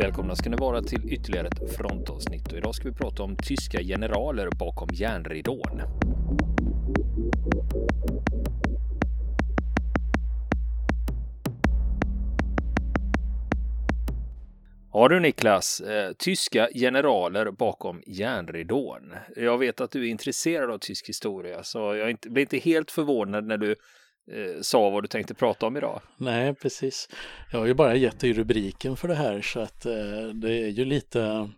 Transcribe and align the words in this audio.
Välkomna 0.00 0.36
ska 0.36 0.50
ni 0.50 0.56
vara 0.56 0.82
till 0.82 1.12
ytterligare 1.12 1.46
ett 1.46 1.76
frontavsnitt 1.76 2.52
och 2.52 2.58
idag 2.58 2.74
ska 2.74 2.88
vi 2.88 2.94
prata 2.94 3.22
om 3.22 3.36
tyska 3.36 3.82
generaler 3.82 4.48
bakom 4.58 4.88
järnridån. 4.92 5.82
Ja 14.92 15.08
du 15.08 15.20
Niklas, 15.20 15.80
eh, 15.80 16.12
tyska 16.12 16.68
generaler 16.74 17.50
bakom 17.50 18.02
järnridån. 18.06 19.14
Jag 19.36 19.58
vet 19.58 19.80
att 19.80 19.90
du 19.90 20.06
är 20.06 20.10
intresserad 20.10 20.70
av 20.70 20.78
tysk 20.78 21.08
historia 21.08 21.62
så 21.62 21.78
jag 21.78 22.10
inte, 22.10 22.40
inte 22.40 22.58
helt 22.58 22.90
förvånad 22.90 23.46
när 23.46 23.58
du 23.58 23.76
eh, 24.32 24.60
sa 24.60 24.90
vad 24.90 25.04
du 25.04 25.08
tänkte 25.08 25.34
prata 25.34 25.66
om 25.66 25.76
idag. 25.76 26.00
Nej, 26.16 26.54
precis. 26.54 27.08
Jag 27.52 27.58
har 27.58 27.66
ju 27.66 27.74
bara 27.74 27.94
gett 27.94 28.20
dig 28.20 28.32
rubriken 28.32 28.96
för 28.96 29.08
det 29.08 29.14
här 29.14 29.42
så 29.42 29.60
att 29.60 29.86
eh, 29.86 30.28
det 30.34 30.52
är 30.52 30.68
ju 30.68 30.84
lite 30.84 31.50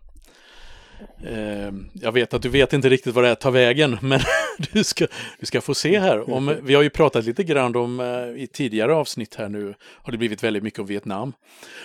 eh, 1.23 1.71
jag 1.93 2.11
vet 2.11 2.33
att 2.33 2.41
du 2.41 2.49
vet 2.49 2.73
inte 2.73 2.89
riktigt 2.89 3.15
vad 3.15 3.23
det 3.23 3.27
här 3.27 3.35
tar 3.35 3.51
vägen, 3.51 3.97
men 4.01 4.19
du 4.73 4.83
ska, 4.83 5.07
du 5.39 5.45
ska 5.45 5.61
få 5.61 5.73
se 5.73 5.99
här. 5.99 6.33
Om, 6.33 6.55
vi 6.61 6.75
har 6.75 6.81
ju 6.81 6.89
pratat 6.89 7.25
lite 7.25 7.43
grann 7.43 7.75
om 7.75 7.99
eh, 7.99 8.43
i 8.43 8.47
tidigare 8.53 8.95
avsnitt 8.95 9.35
här 9.35 9.49
nu 9.49 9.73
har 9.81 10.11
det 10.11 10.17
blivit 10.17 10.43
väldigt 10.43 10.63
mycket 10.63 10.79
om 10.79 10.85
Vietnam. 10.85 11.33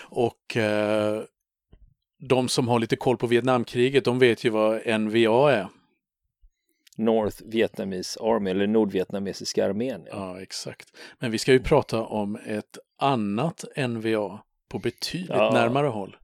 Och 0.01 0.57
eh, 0.57 1.23
de 2.21 2.49
som 2.49 2.69
har 2.69 2.79
lite 2.79 2.97
koll 2.97 3.17
på 3.17 3.27
Vietnamkriget, 3.27 4.05
de 4.05 4.19
vet 4.19 4.45
ju 4.45 4.51
vad 4.51 5.01
NVA 5.01 5.53
är. 5.53 5.69
North 6.99 7.43
Vietnamese 7.47 8.21
Army 8.21 8.51
eller 8.51 8.67
Nordvietnamesiska 8.67 9.67
armén. 9.67 10.03
Ja. 10.07 10.17
ja, 10.17 10.43
exakt. 10.43 10.97
Men 11.19 11.31
vi 11.31 11.39
ska 11.39 11.53
ju 11.53 11.61
prata 11.61 12.03
om 12.03 12.37
ett 12.47 12.79
annat 12.99 13.65
NVA 13.77 14.41
på 14.69 14.79
betydligt 14.79 15.31
ja. 15.31 15.51
närmare 15.53 15.87
håll. 15.87 16.17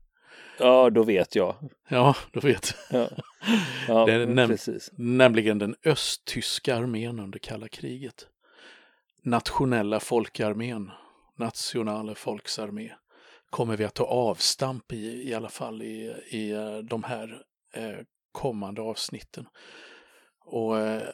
Ja, 0.59 0.89
då 0.89 1.03
vet 1.03 1.35
jag. 1.35 1.55
Ja, 1.89 2.15
då 2.31 2.39
vet 2.39 2.75
ja. 2.91 3.09
ja 3.87 4.05
det 4.05 4.13
är 4.13 4.25
näm 4.25 4.49
precis. 4.49 4.91
Nämligen 4.97 5.59
den 5.59 5.75
östtyska 5.85 6.75
armén 6.75 7.19
under 7.19 7.39
kalla 7.39 7.67
kriget. 7.67 8.27
Nationella 9.21 9.99
folkarmén, 9.99 10.91
Nationale 11.37 12.15
Volksarmé, 12.25 12.91
kommer 13.49 13.77
vi 13.77 13.83
att 13.83 13.93
ta 13.93 14.03
avstamp 14.03 14.93
i, 14.93 15.29
i 15.29 15.33
alla 15.33 15.49
fall 15.49 15.81
i, 15.81 16.15
i 16.29 16.51
eh, 16.51 16.77
de 16.77 17.03
här 17.03 17.41
eh, 17.73 17.99
kommande 18.31 18.81
avsnitten. 18.81 19.47
Och 20.45 20.79
eh, 20.79 21.09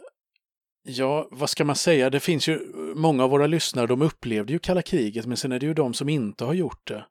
ja, 0.83 1.27
vad 1.31 1.49
ska 1.49 1.65
man 1.65 1.75
säga? 1.75 2.09
Det 2.09 2.19
finns 2.19 2.47
ju 2.47 2.59
många 2.95 3.23
av 3.23 3.29
våra 3.29 3.47
lyssnare, 3.47 3.87
de 3.87 4.01
upplevde 4.01 4.53
ju 4.53 4.59
kalla 4.59 4.81
kriget, 4.81 5.25
men 5.25 5.37
sen 5.37 5.51
är 5.51 5.59
det 5.59 5.65
ju 5.65 5.73
de 5.73 5.93
som 5.93 6.09
inte 6.09 6.45
har 6.45 6.53
gjort 6.53 6.87
det 6.87 7.05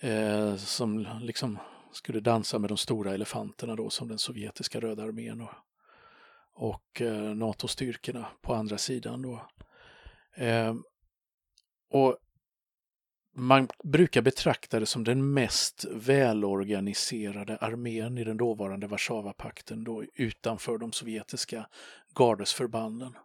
Eh, 0.00 0.56
som 0.56 1.06
liksom 1.20 1.58
skulle 1.92 2.20
dansa 2.20 2.58
med 2.58 2.70
de 2.70 2.76
stora 2.76 3.14
elefanterna 3.14 3.76
då 3.76 3.90
som 3.90 4.08
den 4.08 4.18
sovjetiska 4.18 4.80
röda 4.80 5.02
armén 5.02 5.40
och, 5.40 5.54
och 6.52 7.00
eh, 7.00 7.34
NATO-styrkorna 7.34 8.26
på 8.42 8.54
andra 8.54 8.78
sidan 8.78 9.22
då. 9.22 9.46
Eh, 10.36 10.74
och 11.90 12.16
man 13.34 13.68
brukar 13.84 14.22
betrakta 14.22 14.80
det 14.80 14.86
som 14.86 15.04
den 15.04 15.32
mest 15.32 15.84
välorganiserade 15.92 17.56
armén 17.56 18.18
i 18.18 18.24
den 18.24 18.36
dåvarande 18.36 18.86
Warszawapakten 18.86 19.84
då 19.84 20.04
utanför 20.14 20.78
de 20.78 20.92
sovjetiska 20.92 21.66
gardesförbanden. 22.14 23.16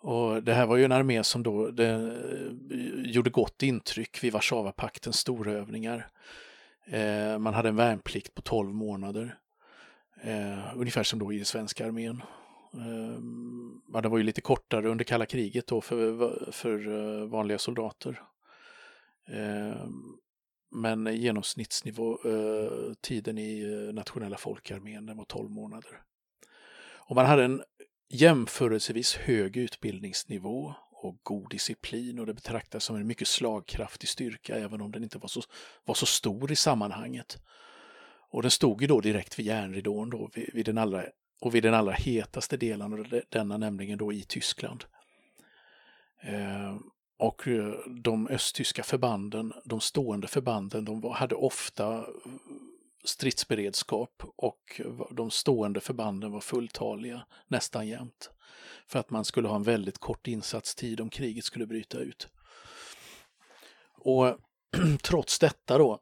Och 0.00 0.42
det 0.42 0.54
här 0.54 0.66
var 0.66 0.76
ju 0.76 0.84
en 0.84 0.92
armé 0.92 1.24
som 1.24 1.42
då 1.42 1.70
det, 1.70 1.88
eh, 1.88 3.10
gjorde 3.10 3.30
gott 3.30 3.62
intryck 3.62 4.24
vid 4.24 4.32
Warszawapaktens 4.32 5.16
storövningar. 5.16 6.08
Eh, 6.86 7.38
man 7.38 7.54
hade 7.54 7.68
en 7.68 7.76
värnplikt 7.76 8.34
på 8.34 8.42
12 8.42 8.74
månader. 8.74 9.38
Eh, 10.22 10.76
ungefär 10.76 11.02
som 11.02 11.18
då 11.18 11.32
i 11.32 11.36
den 11.36 11.44
svenska 11.44 11.86
armén. 11.86 12.22
Eh, 12.74 14.00
det 14.02 14.08
var 14.08 14.18
ju 14.18 14.24
lite 14.24 14.40
kortare 14.40 14.88
under 14.88 15.04
kalla 15.04 15.26
kriget 15.26 15.66
då 15.66 15.80
för, 15.80 16.52
för 16.52 16.88
eh, 16.88 17.28
vanliga 17.28 17.58
soldater. 17.58 18.22
Ehm, 19.32 20.16
men 20.70 21.16
genomsnittsnivå, 21.16 22.18
eh, 22.24 22.94
tiden 23.00 23.38
i 23.38 23.62
eh, 23.62 23.94
nationella 23.94 24.36
folkarmén, 24.36 25.06
den 25.06 25.16
var 25.16 25.24
12 25.24 25.50
månader. 25.50 26.02
Och 27.08 27.16
man 27.16 27.26
hade 27.26 27.44
en 27.44 27.62
jämförelsevis 28.08 29.16
hög 29.16 29.56
utbildningsnivå 29.56 30.74
och 30.90 31.20
god 31.22 31.50
disciplin 31.50 32.18
och 32.18 32.26
det 32.26 32.34
betraktas 32.34 32.84
som 32.84 32.96
en 32.96 33.06
mycket 33.06 33.28
slagkraftig 33.28 34.08
styrka 34.08 34.56
även 34.56 34.80
om 34.80 34.92
den 34.92 35.02
inte 35.02 35.18
var 35.18 35.28
så, 35.28 35.42
var 35.84 35.94
så 35.94 36.06
stor 36.06 36.52
i 36.52 36.56
sammanhanget. 36.56 37.38
Och 38.30 38.42
den 38.42 38.50
stod 38.50 38.80
ju 38.80 38.86
då 38.86 39.00
direkt 39.00 39.38
vid 39.38 39.46
järnridån 39.46 40.10
då, 40.10 40.30
vid, 40.34 40.50
vid 40.54 40.66
den 40.66 40.78
allra, 40.78 41.04
och 41.40 41.54
vid 41.54 41.62
den 41.62 41.74
allra 41.74 41.92
hetaste 41.92 42.56
delen 42.56 42.92
av 42.92 43.20
denna, 43.28 43.56
nämligen 43.56 43.98
då 43.98 44.12
i 44.12 44.22
Tyskland. 44.22 44.84
Eh, 46.22 46.76
och 47.18 47.48
eh, 47.48 47.74
de 47.86 48.28
östtyska 48.28 48.82
förbanden, 48.82 49.52
de 49.64 49.80
stående 49.80 50.28
förbanden, 50.28 50.84
de 50.84 51.04
hade 51.04 51.34
ofta 51.34 51.96
eh, 51.96 52.04
stridsberedskap 53.04 54.22
och 54.36 54.80
de 55.10 55.30
stående 55.30 55.80
förbanden 55.80 56.32
var 56.32 56.40
fulltaliga 56.40 57.26
nästan 57.48 57.88
jämt. 57.88 58.30
För 58.86 58.98
att 58.98 59.10
man 59.10 59.24
skulle 59.24 59.48
ha 59.48 59.56
en 59.56 59.62
väldigt 59.62 59.98
kort 59.98 60.26
insatstid 60.26 61.00
om 61.00 61.10
kriget 61.10 61.44
skulle 61.44 61.66
bryta 61.66 61.98
ut. 61.98 62.28
Och 63.94 64.38
trots 65.02 65.38
detta 65.38 65.78
då 65.78 66.00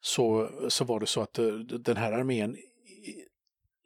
så, 0.00 0.50
så 0.68 0.84
var 0.84 1.00
det 1.00 1.06
så 1.06 1.20
att 1.20 1.38
eh, 1.38 1.54
den 1.58 1.96
här 1.96 2.12
armén 2.12 2.56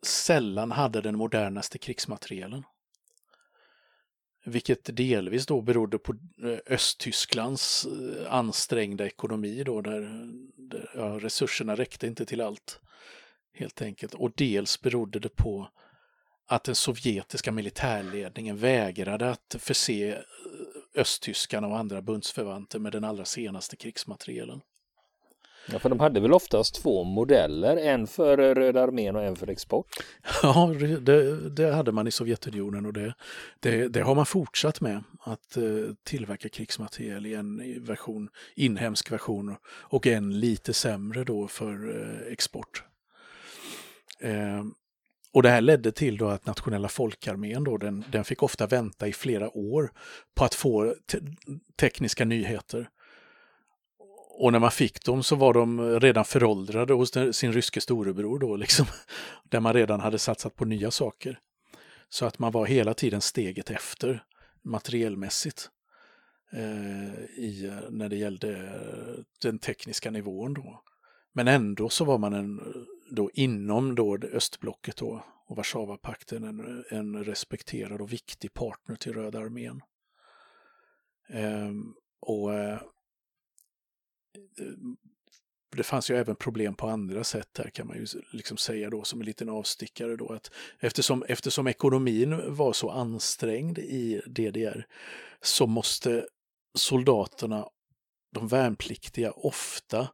sällan 0.02 0.70
hade 0.70 1.00
den 1.00 1.18
modernaste 1.18 1.78
krigsmaterielen. 1.78 2.64
Vilket 4.48 4.96
delvis 4.96 5.46
då 5.46 5.60
berodde 5.60 5.98
på 5.98 6.14
eh, 6.42 6.58
Östtysklands 6.66 7.86
eh, 7.86 8.32
ansträngda 8.32 9.06
ekonomi 9.06 9.62
då 9.64 9.80
där, 9.80 10.00
där 10.56 10.90
ja, 10.94 11.18
resurserna 11.20 11.76
räckte 11.76 12.06
inte 12.06 12.26
till 12.26 12.40
allt. 12.40 12.80
Helt 13.52 13.82
enkelt. 13.82 14.14
Och 14.14 14.32
dels 14.36 14.80
berodde 14.80 15.18
det 15.18 15.28
på 15.28 15.68
att 16.46 16.64
den 16.64 16.74
sovjetiska 16.74 17.52
militärledningen 17.52 18.56
vägrade 18.56 19.30
att 19.30 19.56
förse 19.58 20.12
eh, 20.12 20.20
östtyskarna 20.94 21.66
och 21.66 21.78
andra 21.78 22.02
bundsförvanter 22.02 22.78
med 22.78 22.92
den 22.92 23.04
allra 23.04 23.24
senaste 23.24 23.76
krigsmaterielen. 23.76 24.60
Ja, 25.72 25.78
för 25.78 25.88
de 25.88 26.00
hade 26.00 26.20
väl 26.20 26.32
oftast 26.32 26.74
två 26.74 27.04
modeller, 27.04 27.76
en 27.76 28.06
för 28.06 28.54
Röda 28.54 28.82
armén 28.82 29.16
och 29.16 29.22
en 29.22 29.36
för 29.36 29.50
export? 29.50 29.86
Ja, 30.42 30.74
det, 31.00 31.50
det 31.50 31.72
hade 31.72 31.92
man 31.92 32.06
i 32.06 32.10
Sovjetunionen 32.10 32.86
och 32.86 32.92
det, 32.92 33.14
det, 33.60 33.88
det, 33.88 34.00
har 34.00 34.14
man 34.14 34.26
fortsatt 34.26 34.80
med, 34.80 35.04
att 35.20 35.56
eh, 35.56 35.62
tillverka 36.04 36.48
krigsmateriel 36.48 37.26
i 37.26 37.34
en 37.34 37.84
version, 37.84 38.28
inhemsk 38.54 39.12
version 39.12 39.56
och 39.66 40.06
en 40.06 40.40
lite 40.40 40.72
sämre 40.72 41.24
då 41.24 41.48
för 41.48 42.00
eh, 42.00 42.32
export. 42.32 42.84
Eh, 44.20 44.64
och 45.32 45.42
det 45.42 45.48
här 45.48 45.60
ledde 45.60 45.92
till 45.92 46.16
då 46.16 46.28
att 46.28 46.46
nationella 46.46 46.88
folkarmén 46.88 47.64
då, 47.64 47.76
den, 47.76 48.04
den 48.12 48.24
fick 48.24 48.42
ofta 48.42 48.66
vänta 48.66 49.08
i 49.08 49.12
flera 49.12 49.56
år 49.56 49.92
på 50.34 50.44
att 50.44 50.54
få 50.54 50.94
te 51.06 51.18
tekniska 51.76 52.24
nyheter. 52.24 52.88
Och 54.38 54.52
när 54.52 54.58
man 54.58 54.70
fick 54.70 55.04
dem 55.04 55.22
så 55.22 55.36
var 55.36 55.54
de 55.54 56.00
redan 56.00 56.24
föråldrade 56.24 56.92
hos 56.94 57.12
sin 57.32 57.52
ryske 57.52 57.80
storebror 57.80 58.38
då, 58.38 58.56
liksom, 58.56 58.86
där 59.44 59.60
man 59.60 59.72
redan 59.72 60.00
hade 60.00 60.18
satsat 60.18 60.56
på 60.56 60.64
nya 60.64 60.90
saker. 60.90 61.38
Så 62.08 62.26
att 62.26 62.38
man 62.38 62.52
var 62.52 62.66
hela 62.66 62.94
tiden 62.94 63.20
steget 63.20 63.70
efter 63.70 64.24
materiellmässigt 64.62 65.70
eh, 66.52 67.20
i, 67.38 67.66
eh, 67.66 67.90
när 67.90 68.08
det 68.08 68.16
gällde 68.16 68.56
eh, 68.56 69.22
den 69.42 69.58
tekniska 69.58 70.10
nivån. 70.10 70.54
Då. 70.54 70.82
Men 71.32 71.48
ändå 71.48 71.88
så 71.88 72.04
var 72.04 72.18
man 72.18 72.32
en, 72.32 72.60
då 73.10 73.30
inom 73.34 73.94
då 73.94 74.18
östblocket 74.32 74.96
då, 74.96 75.24
och 75.46 75.56
Warszawapakten 75.56 76.44
en, 76.44 76.84
en 76.90 77.24
respekterad 77.24 78.00
och 78.00 78.12
viktig 78.12 78.54
partner 78.54 78.96
till 78.96 79.12
Röda 79.12 79.38
armén. 79.38 79.80
Eh, 81.28 81.70
och 82.20 82.54
eh, 82.54 82.80
Eh, 84.58 84.64
det 85.76 85.82
fanns 85.82 86.10
ju 86.10 86.16
även 86.16 86.36
problem 86.36 86.74
på 86.74 86.88
andra 86.88 87.24
sätt 87.24 87.58
här 87.58 87.70
kan 87.70 87.86
man 87.86 87.96
ju 87.96 88.06
liksom 88.30 88.56
säga 88.56 88.90
då 88.90 89.04
som 89.04 89.20
en 89.20 89.26
liten 89.26 89.48
avstickare 89.48 90.16
då 90.16 90.32
att 90.32 90.50
eftersom, 90.80 91.24
eftersom 91.28 91.66
ekonomin 91.66 92.54
var 92.54 92.72
så 92.72 92.90
ansträngd 92.90 93.78
i 93.78 94.22
DDR 94.26 94.86
så 95.40 95.66
måste 95.66 96.26
soldaterna, 96.74 97.68
de 98.32 98.48
värnpliktiga 98.48 99.30
ofta 99.30 100.08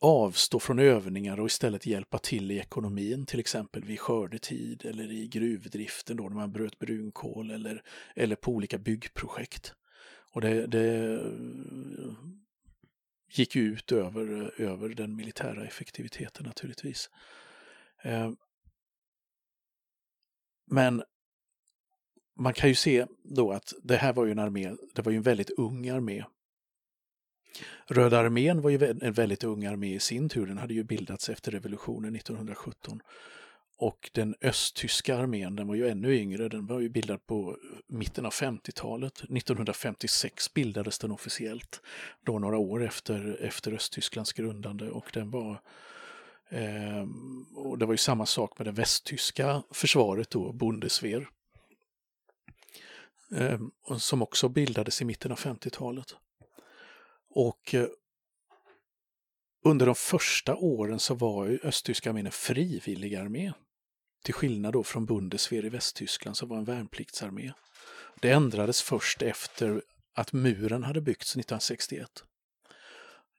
avstå 0.00 0.60
från 0.60 0.78
övningar 0.78 1.40
och 1.40 1.46
istället 1.46 1.86
hjälpa 1.86 2.18
till 2.18 2.50
i 2.50 2.58
ekonomin, 2.58 3.26
till 3.26 3.40
exempel 3.40 3.84
vid 3.84 4.00
skördetid 4.00 4.84
eller 4.84 5.12
i 5.12 5.28
gruvdriften 5.28 6.16
då 6.16 6.24
när 6.24 6.36
man 6.36 6.52
bröt 6.52 6.78
brunkol 6.78 7.50
eller, 7.50 7.82
eller 8.16 8.36
på 8.36 8.52
olika 8.52 8.78
byggprojekt. 8.78 9.74
Och 10.32 10.40
det, 10.40 10.66
det 10.66 11.20
gick 13.30 13.56
ju 13.56 13.62
ut 13.62 13.92
över, 13.92 14.52
eh, 14.58 14.70
över 14.70 14.88
den 14.88 15.16
militära 15.16 15.64
effektiviteten 15.64 16.46
naturligtvis. 16.46 17.10
Eh, 18.02 18.30
men 20.66 21.02
man 22.36 22.52
kan 22.52 22.68
ju 22.68 22.74
se 22.74 23.06
då 23.22 23.52
att 23.52 23.72
det 23.82 23.96
här 23.96 24.12
var 24.12 24.24
ju 24.24 24.32
en 24.32 24.38
armé, 24.38 24.72
det 24.94 25.02
var 25.02 25.12
ju 25.12 25.16
en 25.16 25.22
väldigt 25.22 25.50
ung 25.50 25.88
armé. 25.88 26.24
Röda 27.86 28.18
armén 28.18 28.60
var 28.60 28.70
ju 28.70 28.98
en 29.02 29.12
väldigt 29.12 29.44
ung 29.44 29.66
armé 29.66 29.94
i 29.94 30.00
sin 30.00 30.28
tur, 30.28 30.46
den 30.46 30.58
hade 30.58 30.74
ju 30.74 30.84
bildats 30.84 31.28
efter 31.28 31.52
revolutionen 31.52 32.16
1917. 32.16 33.00
Och 33.82 34.10
den 34.12 34.34
östtyska 34.40 35.16
armén, 35.16 35.56
den 35.56 35.68
var 35.68 35.74
ju 35.74 35.88
ännu 35.88 36.14
yngre, 36.16 36.48
den 36.48 36.66
var 36.66 36.80
ju 36.80 36.88
bildad 36.88 37.26
på 37.26 37.56
mitten 37.86 38.26
av 38.26 38.32
50-talet. 38.32 39.18
1956 39.18 40.54
bildades 40.54 40.98
den 40.98 41.10
officiellt, 41.10 41.80
då 42.24 42.38
några 42.38 42.58
år 42.58 42.84
efter, 42.84 43.38
efter 43.40 43.72
Östtysklands 43.72 44.32
grundande 44.32 44.90
och 44.90 45.10
den 45.12 45.30
var 45.30 45.60
eh, 46.48 47.06
och 47.54 47.78
det 47.78 47.86
var 47.86 47.92
ju 47.92 47.98
samma 47.98 48.26
sak 48.26 48.58
med 48.58 48.66
det 48.66 48.72
västtyska 48.72 49.62
försvaret 49.70 50.30
då, 50.30 50.52
Bundeswehr. 50.52 51.28
Eh, 53.36 53.60
som 53.98 54.22
också 54.22 54.48
bildades 54.48 55.02
i 55.02 55.04
mitten 55.04 55.32
av 55.32 55.38
50-talet. 55.38 56.14
Och 57.30 57.74
eh, 57.74 57.86
under 59.64 59.86
de 59.86 59.94
första 59.94 60.56
åren 60.56 60.98
så 60.98 61.14
var 61.14 61.46
ju 61.46 61.58
östtyska 61.62 62.10
armén 62.10 62.26
en 62.26 62.32
frivillig 62.32 63.14
armé. 63.14 63.52
Till 64.22 64.34
skillnad 64.34 64.72
då 64.72 64.82
från 64.82 65.06
Bundeswehr 65.06 65.64
i 65.64 65.68
Västtyskland 65.68 66.36
som 66.36 66.48
var 66.48 66.56
en 66.56 66.64
värnpliktsarmé. 66.64 67.52
Det 68.20 68.30
ändrades 68.30 68.82
först 68.82 69.22
efter 69.22 69.82
att 70.14 70.32
muren 70.32 70.84
hade 70.84 71.00
byggts 71.00 71.30
1961. 71.30 72.08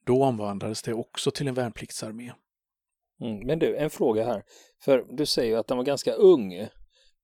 Då 0.06 0.24
omvandlades 0.24 0.82
det 0.82 0.94
också 0.94 1.32
till 1.32 1.48
en 1.48 1.54
värnpliktsarmé. 1.54 2.32
Mm, 3.22 3.48
men 3.48 3.60
du, 3.60 3.78
en 3.78 3.90
fråga 3.90 4.26
här. 4.26 4.44
För 4.84 5.06
du 5.10 5.26
säger 5.26 5.50
ju 5.50 5.58
att 5.58 5.68
den 5.68 5.78
var 5.78 5.84
ganska 5.84 6.14
ung, 6.14 6.54
eh, 6.54 6.70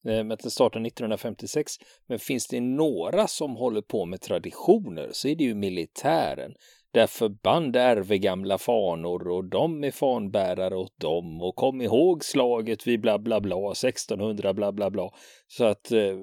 men 0.03 0.31
att 0.31 0.39
den 0.39 0.51
startade 0.51 0.87
1956. 0.87 1.73
Men 2.07 2.19
finns 2.19 2.47
det 2.47 2.61
några 2.61 3.27
som 3.27 3.55
håller 3.55 3.81
på 3.81 4.05
med 4.05 4.21
traditioner 4.21 5.09
så 5.11 5.27
är 5.27 5.35
det 5.35 5.43
ju 5.43 5.55
militären 5.55 6.53
där 6.91 7.07
förband 7.07 7.75
ärver 7.75 8.15
gamla 8.15 8.57
fanor 8.57 9.27
och 9.27 9.45
de 9.45 9.83
är 9.83 9.91
fanbärare 9.91 10.75
åt 10.75 10.99
dem 10.99 11.41
och 11.41 11.55
kom 11.55 11.81
ihåg 11.81 12.25
slaget 12.25 12.87
vid 12.87 13.01
bla 13.01 13.19
bla 13.19 13.41
bla 13.41 13.71
1600 13.71 14.53
bla 14.53 14.71
bla 14.71 14.89
bla. 14.89 15.09
Så 15.47 15.65
att 15.65 15.91
eh, 15.91 16.17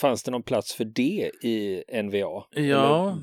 fanns 0.00 0.22
det 0.22 0.30
någon 0.30 0.42
plats 0.42 0.74
för 0.74 0.84
det 0.84 1.30
i 1.42 1.84
NVA? 2.02 2.44
Ja, 2.50 3.18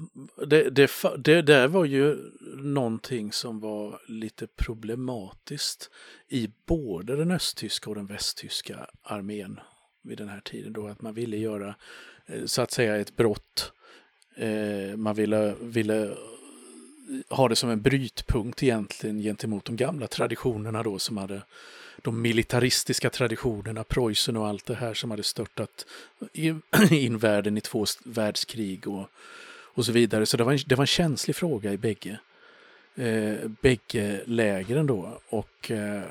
det, 0.48 0.70
det, 0.70 0.92
det 1.18 1.42
där 1.42 1.68
var 1.68 1.86
ju 1.86 2.18
någonting 2.58 3.32
som 3.32 3.60
var 3.60 4.00
lite 4.08 4.48
problematiskt 4.48 5.90
i 6.30 6.50
både 6.68 7.16
den 7.16 7.32
östtyska 7.32 7.90
och 7.90 7.96
den 7.96 8.06
västtyska 8.06 8.88
armén 9.04 9.60
vid 10.04 10.18
den 10.18 10.30
här 10.30 10.42
tiden 10.42 10.74
då 10.74 10.88
att 10.88 11.02
man 11.02 11.14
ville 11.14 11.38
göra 11.38 11.76
eh, 12.26 12.46
så 12.46 12.62
att 12.62 12.72
säga 12.72 12.96
ett 12.96 13.16
brott. 13.16 13.72
Eh, 14.38 14.98
man 14.98 15.16
ville, 15.16 15.56
ville 15.62 16.16
ha 17.30 17.48
det 17.48 17.56
som 17.56 17.70
en 17.70 17.82
brytpunkt 17.82 18.64
egentligen 18.64 19.22
gentemot 19.22 19.66
de 19.66 19.76
gamla 19.76 20.08
traditionerna 20.08 20.84
då 20.84 21.00
som 21.00 21.18
hade 21.18 21.42
de 21.98 22.22
militaristiska 22.22 23.10
traditionerna, 23.10 23.84
Preussen 23.84 24.38
och 24.38 24.48
allt 24.48 24.66
det 24.66 24.76
här 24.76 24.94
som 24.94 25.12
hade 25.12 25.24
störtat 25.24 25.86
in 26.92 27.18
världen 27.18 27.58
i 27.58 27.62
två 27.62 27.86
världskrig 28.04 28.88
och, 28.88 29.10
och 29.48 29.86
så 29.86 29.92
vidare. 29.92 30.26
Så 30.26 30.38
det 30.38 30.44
var 30.44 30.52
en, 30.52 30.60
det 30.66 30.76
var 30.76 30.84
en 30.84 30.88
känslig 30.88 31.36
fråga 31.36 31.74
i 31.74 31.78
bägge, 31.78 32.20
eh, 32.96 33.50
bägge 33.62 34.22
lägren 34.26 34.88
då. 34.88 35.20
Och 35.30 35.72
eh, 35.72 36.04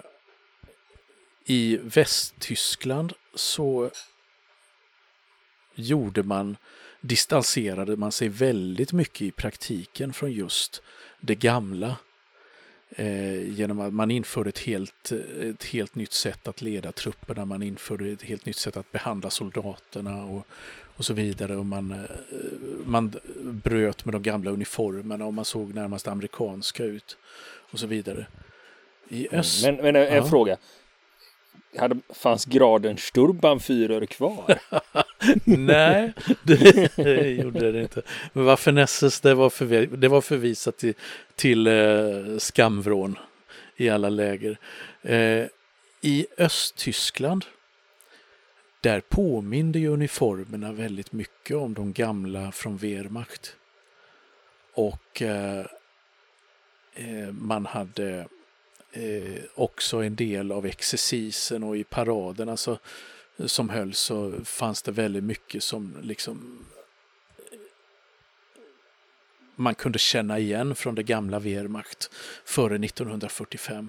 i 1.44 1.78
Västtyskland 1.82 3.12
så 3.34 3.90
gjorde 5.74 6.22
man 6.22 6.56
distanserade 7.06 7.96
man 7.96 8.12
sig 8.12 8.28
väldigt 8.28 8.92
mycket 8.92 9.22
i 9.22 9.30
praktiken 9.30 10.12
från 10.12 10.32
just 10.32 10.82
det 11.20 11.34
gamla. 11.34 11.96
Eh, 12.90 13.48
genom 13.50 13.80
att 13.80 13.94
man 13.94 14.10
införde 14.10 14.48
ett 14.48 14.58
helt, 14.58 15.12
ett 15.40 15.64
helt 15.64 15.94
nytt 15.94 16.12
sätt 16.12 16.48
att 16.48 16.62
leda 16.62 16.92
trupperna, 16.92 17.44
man 17.44 17.62
införde 17.62 18.08
ett 18.08 18.22
helt 18.22 18.46
nytt 18.46 18.56
sätt 18.56 18.76
att 18.76 18.92
behandla 18.92 19.30
soldaterna 19.30 20.24
och, 20.24 20.46
och 20.96 21.04
så 21.04 21.14
vidare. 21.14 21.56
Och 21.56 21.66
man, 21.66 21.90
eh, 21.90 21.98
man 22.84 23.14
bröt 23.42 24.04
med 24.04 24.14
de 24.14 24.22
gamla 24.22 24.50
uniformerna 24.50 25.26
och 25.26 25.34
man 25.34 25.44
såg 25.44 25.74
närmast 25.74 26.08
amerikanska 26.08 26.84
ut 26.84 27.16
och 27.70 27.78
så 27.78 27.86
vidare. 27.86 28.26
I 29.08 29.28
öst... 29.32 29.64
Men, 29.64 29.76
men 29.76 29.96
en 29.96 30.16
ja. 30.16 30.26
fråga, 30.26 30.56
hade, 31.78 31.98
fanns 32.14 32.44
graden 32.44 32.96
Sturmbannführer 32.96 34.06
kvar? 34.06 34.58
Nej, 35.44 36.12
det 36.42 37.30
gjorde 37.42 37.72
det 37.72 37.82
inte. 37.82 38.02
Men 38.32 38.44
varför 38.44 38.72
Nesses, 38.72 39.20
det 39.20 39.34
var, 39.34 39.50
förvi 39.50 39.86
det 39.86 40.08
var 40.08 40.20
förvisat 40.20 40.76
till, 40.76 40.94
till 41.34 41.66
eh, 41.66 42.38
skamvrån 42.38 43.18
i 43.76 43.88
alla 43.88 44.08
läger. 44.08 44.58
Eh, 45.02 45.46
I 46.00 46.26
Östtyskland, 46.38 47.44
där 48.80 49.00
påminde 49.00 49.78
ju 49.78 49.88
uniformerna 49.88 50.72
väldigt 50.72 51.12
mycket 51.12 51.56
om 51.56 51.74
de 51.74 51.92
gamla 51.92 52.52
från 52.52 52.76
Wehrmacht. 52.76 53.56
Och 54.74 55.22
eh, 55.22 55.66
eh 56.94 57.32
man 57.32 57.66
hade 57.66 58.26
eh, 58.94 59.42
också 59.54 59.96
en 59.96 60.16
del 60.16 60.52
av 60.52 60.66
exercisen 60.66 61.62
och 61.62 61.76
i 61.76 61.84
paraderna 61.84 62.56
så, 62.56 62.78
som 63.46 63.68
hölls 63.68 63.98
så 63.98 64.32
fanns 64.44 64.82
det 64.82 64.92
väldigt 64.92 65.24
mycket 65.24 65.62
som 65.62 65.96
liksom 66.02 66.64
eh, 67.38 67.58
man 69.56 69.74
kunde 69.74 69.98
känna 69.98 70.38
igen 70.38 70.74
från 70.74 70.94
det 70.94 71.02
gamla 71.02 71.38
Wehrmacht 71.38 72.10
före 72.44 72.74
1945. 72.84 73.88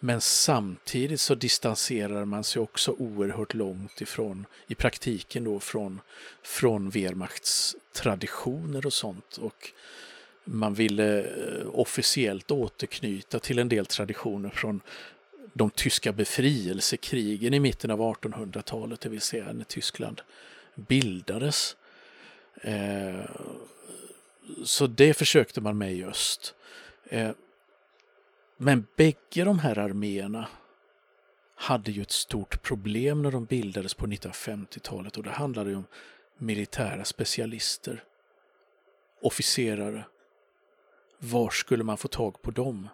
Men 0.00 0.20
samtidigt 0.20 1.20
så 1.20 1.34
distanserar 1.34 2.24
man 2.24 2.44
sig 2.44 2.62
också 2.62 2.92
oerhört 2.92 3.54
långt 3.54 4.00
ifrån, 4.00 4.46
i 4.66 4.74
praktiken 4.74 5.44
då, 5.44 5.60
från, 5.60 6.00
från 6.42 6.90
Wehrmachts 6.90 7.76
traditioner 7.92 8.86
och 8.86 8.92
sånt. 8.92 9.36
Och 9.36 9.72
man 10.44 10.74
ville 10.74 11.20
eh, 11.20 11.66
officiellt 11.72 12.50
återknyta 12.50 13.38
till 13.38 13.58
en 13.58 13.68
del 13.68 13.86
traditioner 13.86 14.50
från 14.50 14.80
de 15.52 15.70
tyska 15.70 16.12
befrielsekrigen 16.12 17.54
i 17.54 17.60
mitten 17.60 17.90
av 17.90 18.00
1800-talet, 18.00 19.00
det 19.00 19.08
vill 19.08 19.20
säga 19.20 19.52
när 19.52 19.64
Tyskland 19.64 20.22
bildades. 20.74 21.76
Eh, 22.60 23.24
så 24.64 24.86
det 24.86 25.14
försökte 25.14 25.60
man 25.60 25.78
med 25.78 25.94
i 25.94 26.04
öst. 26.04 26.54
Eh, 27.04 27.30
men 28.56 28.86
bägge 28.96 29.44
de 29.44 29.58
här 29.58 29.78
arméerna 29.78 30.48
hade 31.54 31.90
ju 31.90 32.02
ett 32.02 32.10
stort 32.10 32.62
problem 32.62 33.22
när 33.22 33.30
de 33.30 33.44
bildades 33.44 33.94
på 33.94 34.06
1950-talet 34.06 35.16
och 35.16 35.22
det 35.22 35.30
handlade 35.30 35.74
om 35.74 35.84
militära 36.38 37.04
specialister, 37.04 38.04
officerare. 39.20 40.04
Var 41.18 41.50
skulle 41.50 41.84
man 41.84 41.98
få 41.98 42.08
tag 42.08 42.42
på 42.42 42.50
dem 42.50 42.88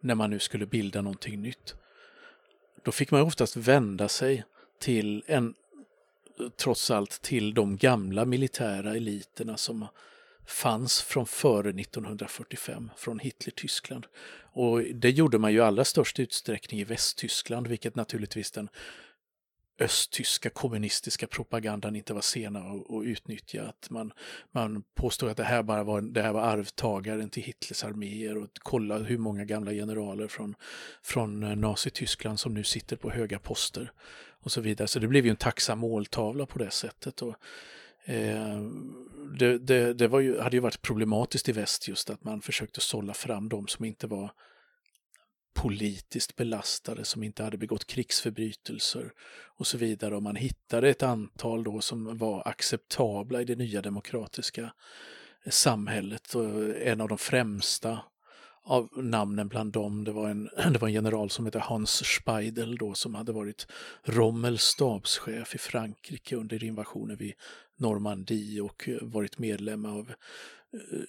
när 0.00 0.14
man 0.14 0.30
nu 0.30 0.38
skulle 0.38 0.66
bilda 0.66 1.02
någonting 1.02 1.42
nytt? 1.42 1.74
Då 2.82 2.92
fick 2.92 3.10
man 3.10 3.20
oftast 3.20 3.56
vända 3.56 4.08
sig 4.08 4.44
till 4.78 5.24
en, 5.26 5.54
trots 6.56 6.90
allt, 6.90 7.22
till 7.22 7.54
de 7.54 7.76
gamla 7.76 8.24
militära 8.24 8.96
eliterna 8.96 9.56
som 9.56 9.86
fanns 10.46 11.02
från 11.02 11.26
före 11.26 11.70
1945, 11.70 12.90
från 12.96 13.18
Hitler-Tyskland. 13.18 14.06
Och 14.52 14.82
det 14.82 15.10
gjorde 15.10 15.38
man 15.38 15.52
ju 15.52 15.58
i 15.58 15.60
allra 15.60 15.84
störst 15.84 16.20
utsträckning 16.20 16.80
i 16.80 16.84
Västtyskland, 16.84 17.66
vilket 17.66 17.94
naturligtvis 17.94 18.50
den 18.50 18.68
östtyska 19.78 20.50
kommunistiska 20.50 21.26
propagandan 21.26 21.96
inte 21.96 22.14
var 22.14 22.20
sena 22.20 22.60
att 22.60 23.04
utnyttja. 23.04 23.62
Att 23.62 23.90
man, 23.90 24.12
man 24.52 24.84
påstod 24.94 25.30
att 25.30 25.36
det 25.36 25.44
här 25.44 25.62
bara 25.62 25.84
var, 25.84 26.00
det 26.00 26.22
här 26.22 26.32
var 26.32 26.42
arvtagaren 26.42 27.30
till 27.30 27.42
Hitlers 27.42 27.84
arméer 27.84 28.38
och 28.38 28.48
kolla 28.58 28.98
hur 28.98 29.18
många 29.18 29.44
gamla 29.44 29.72
generaler 29.72 30.28
från, 30.28 30.54
från 31.02 31.42
eh, 31.42 31.56
Nazityskland 31.56 32.40
som 32.40 32.54
nu 32.54 32.64
sitter 32.64 32.96
på 32.96 33.10
höga 33.10 33.38
poster 33.38 33.92
och 34.42 34.52
så 34.52 34.60
vidare. 34.60 34.88
Så 34.88 34.98
det 34.98 35.08
blev 35.08 35.24
ju 35.24 35.30
en 35.30 35.36
tacksam 35.36 35.78
måltavla 35.78 36.46
på 36.46 36.58
det 36.58 36.70
sättet. 36.70 37.22
Och, 37.22 37.36
Eh, 38.04 38.60
det, 39.38 39.58
det, 39.58 39.94
det 39.94 40.08
var 40.08 40.20
ju, 40.20 40.40
hade 40.40 40.56
ju 40.56 40.60
varit 40.60 40.82
problematiskt 40.82 41.48
i 41.48 41.52
väst 41.52 41.88
just 41.88 42.10
att 42.10 42.24
man 42.24 42.40
försökte 42.40 42.80
sålla 42.80 43.14
fram 43.14 43.48
de 43.48 43.66
som 43.68 43.84
inte 43.84 44.06
var 44.06 44.32
politiskt 45.62 46.36
belastade, 46.36 47.04
som 47.04 47.22
inte 47.22 47.42
hade 47.42 47.56
begått 47.58 47.84
krigsförbrytelser 47.84 49.12
och 49.56 49.66
så 49.66 49.78
vidare. 49.78 50.16
Och 50.16 50.22
man 50.22 50.36
hittade 50.36 50.88
ett 50.88 51.02
antal 51.02 51.64
då 51.64 51.80
som 51.80 52.18
var 52.18 52.48
acceptabla 52.48 53.40
i 53.40 53.44
det 53.44 53.56
nya 53.56 53.82
demokratiska 53.82 54.72
eh, 55.44 55.50
samhället. 55.50 56.34
Och 56.34 56.76
en 56.76 57.00
av 57.00 57.08
de 57.08 57.18
främsta 57.18 58.00
av 58.64 58.88
namnen 58.96 59.48
bland 59.48 59.72
dem, 59.72 60.04
det 60.04 60.12
var 60.12 60.28
en, 60.28 60.48
det 60.72 60.78
var 60.78 60.88
en 60.88 60.94
general 60.94 61.30
som 61.30 61.44
hette 61.44 61.58
Hans 61.58 62.04
Speidel 62.04 62.76
då 62.76 62.94
som 62.94 63.14
hade 63.14 63.32
varit 63.32 63.66
Rommels 64.04 64.62
stabschef 64.62 65.54
i 65.54 65.58
Frankrike 65.58 66.36
under 66.36 66.64
invasionen 66.64 67.16
vid 67.16 67.32
Normandie 67.76 68.60
och 68.60 68.88
eh, 68.88 68.98
varit 69.02 69.38
medlem 69.38 69.84
av 69.84 70.10
eh, 70.72 71.00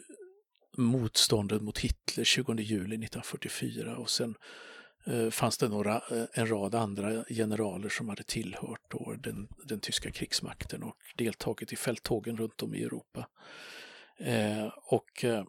motståndet 0.78 1.62
mot 1.62 1.80
Hitler 1.80 2.24
20 2.24 2.54
juli 2.54 2.96
1944 2.96 3.98
och 3.98 4.10
sen 4.10 4.36
eh, 5.06 5.30
fanns 5.30 5.58
det 5.58 5.70
några, 5.70 5.96
eh, 5.96 6.26
en 6.34 6.48
rad 6.50 6.76
andra 6.76 7.24
generaler 7.30 7.90
som 7.90 8.10
hade 8.10 8.24
tillhört 8.24 8.92
då 8.92 9.16
den, 9.24 9.48
den 9.66 9.80
tyska 9.80 10.12
krigsmakten 10.12 10.84
och 10.84 10.98
deltagit 11.16 11.74
i 11.74 11.76
fälttågen 11.76 12.38
runt 12.38 12.64
om 12.64 12.76
i 12.76 12.84
Europa. 12.84 13.28
Eh, 14.18 14.68
och 14.84 15.24
eh, 15.24 15.44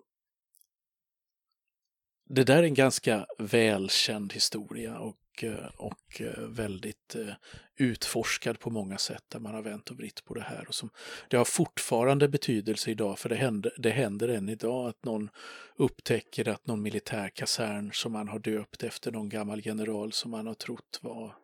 det 2.29 2.45
där 2.45 2.59
är 2.59 2.63
en 2.63 2.75
ganska 2.75 3.27
välkänd 3.39 4.33
historia 4.33 4.99
och, 4.99 5.17
Eh, 5.43 5.67
och 5.77 6.21
eh, 6.21 6.39
väldigt 6.39 7.15
eh, 7.15 7.35
utforskad 7.77 8.59
på 8.59 8.71
många 8.71 8.99
sätt 8.99 9.25
där 9.29 9.41
man 9.41 9.55
har 9.55 9.63
vänt 9.63 9.91
och 9.91 9.97
vritt 9.97 10.25
på 10.25 10.35
det 10.35 10.43
här. 10.43 10.65
Och 10.69 10.75
som, 10.75 10.91
det 11.29 11.37
har 11.37 11.45
fortfarande 11.45 12.29
betydelse 12.29 12.91
idag 12.91 13.19
för 13.19 13.29
det 13.29 13.35
händer, 13.35 13.73
det 13.79 13.91
händer 13.91 14.29
än 14.29 14.49
idag 14.49 14.89
att 14.89 15.05
någon 15.05 15.31
upptäcker 15.77 16.49
att 16.49 16.67
någon 16.67 16.83
militär 16.83 17.29
kasern 17.29 17.93
som 17.93 18.13
man 18.13 18.29
har 18.29 18.39
döpt 18.39 18.83
efter 18.83 19.13
någon 19.13 19.29
gammal 19.29 19.67
general 19.67 20.13
som 20.13 20.31
man 20.31 20.47
har 20.47 20.55
trott 20.55 20.99
var 21.03 21.37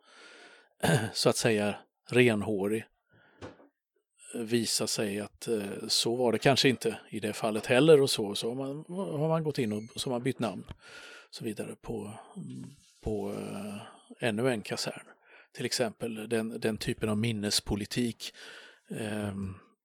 så 1.12 1.28
att 1.28 1.36
säga 1.36 1.74
renhårig 2.10 2.84
visa 4.34 4.86
sig 4.86 5.20
att 5.20 5.48
så 5.88 6.16
var 6.16 6.32
det 6.32 6.38
kanske 6.38 6.68
inte 6.68 6.98
i 7.10 7.20
det 7.20 7.32
fallet 7.32 7.66
heller 7.66 8.00
och 8.00 8.10
så. 8.10 8.34
Så 8.34 8.48
har 8.48 8.54
man, 8.54 8.84
har 9.20 9.28
man 9.28 9.44
gått 9.44 9.58
in 9.58 9.72
och 9.72 10.00
så 10.00 10.10
har 10.10 10.14
man 10.14 10.22
bytt 10.22 10.38
namn 10.38 10.64
så 11.30 11.44
vidare 11.44 11.76
på, 11.82 12.12
mm, 12.36 12.70
på 13.00 13.32
eh, 13.32 14.28
ännu 14.28 14.48
en 14.48 14.62
kasern. 14.62 15.06
Till 15.52 15.66
exempel 15.66 16.28
den, 16.28 16.60
den 16.60 16.78
typen 16.78 17.08
av 17.08 17.18
minnespolitik 17.18 18.34
eh, 18.90 19.34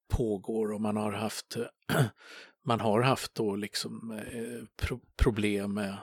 pågår 0.08 0.72
och 0.74 0.82
man 0.82 0.98
har 0.98 1.12
haft 1.12 1.58
man 2.64 2.80
har 2.80 3.02
haft 3.02 3.36
då 3.36 3.56
liksom 3.56 4.12
eh, 4.12 4.68
pro 4.76 5.00
problem 5.16 5.74
med 5.74 5.98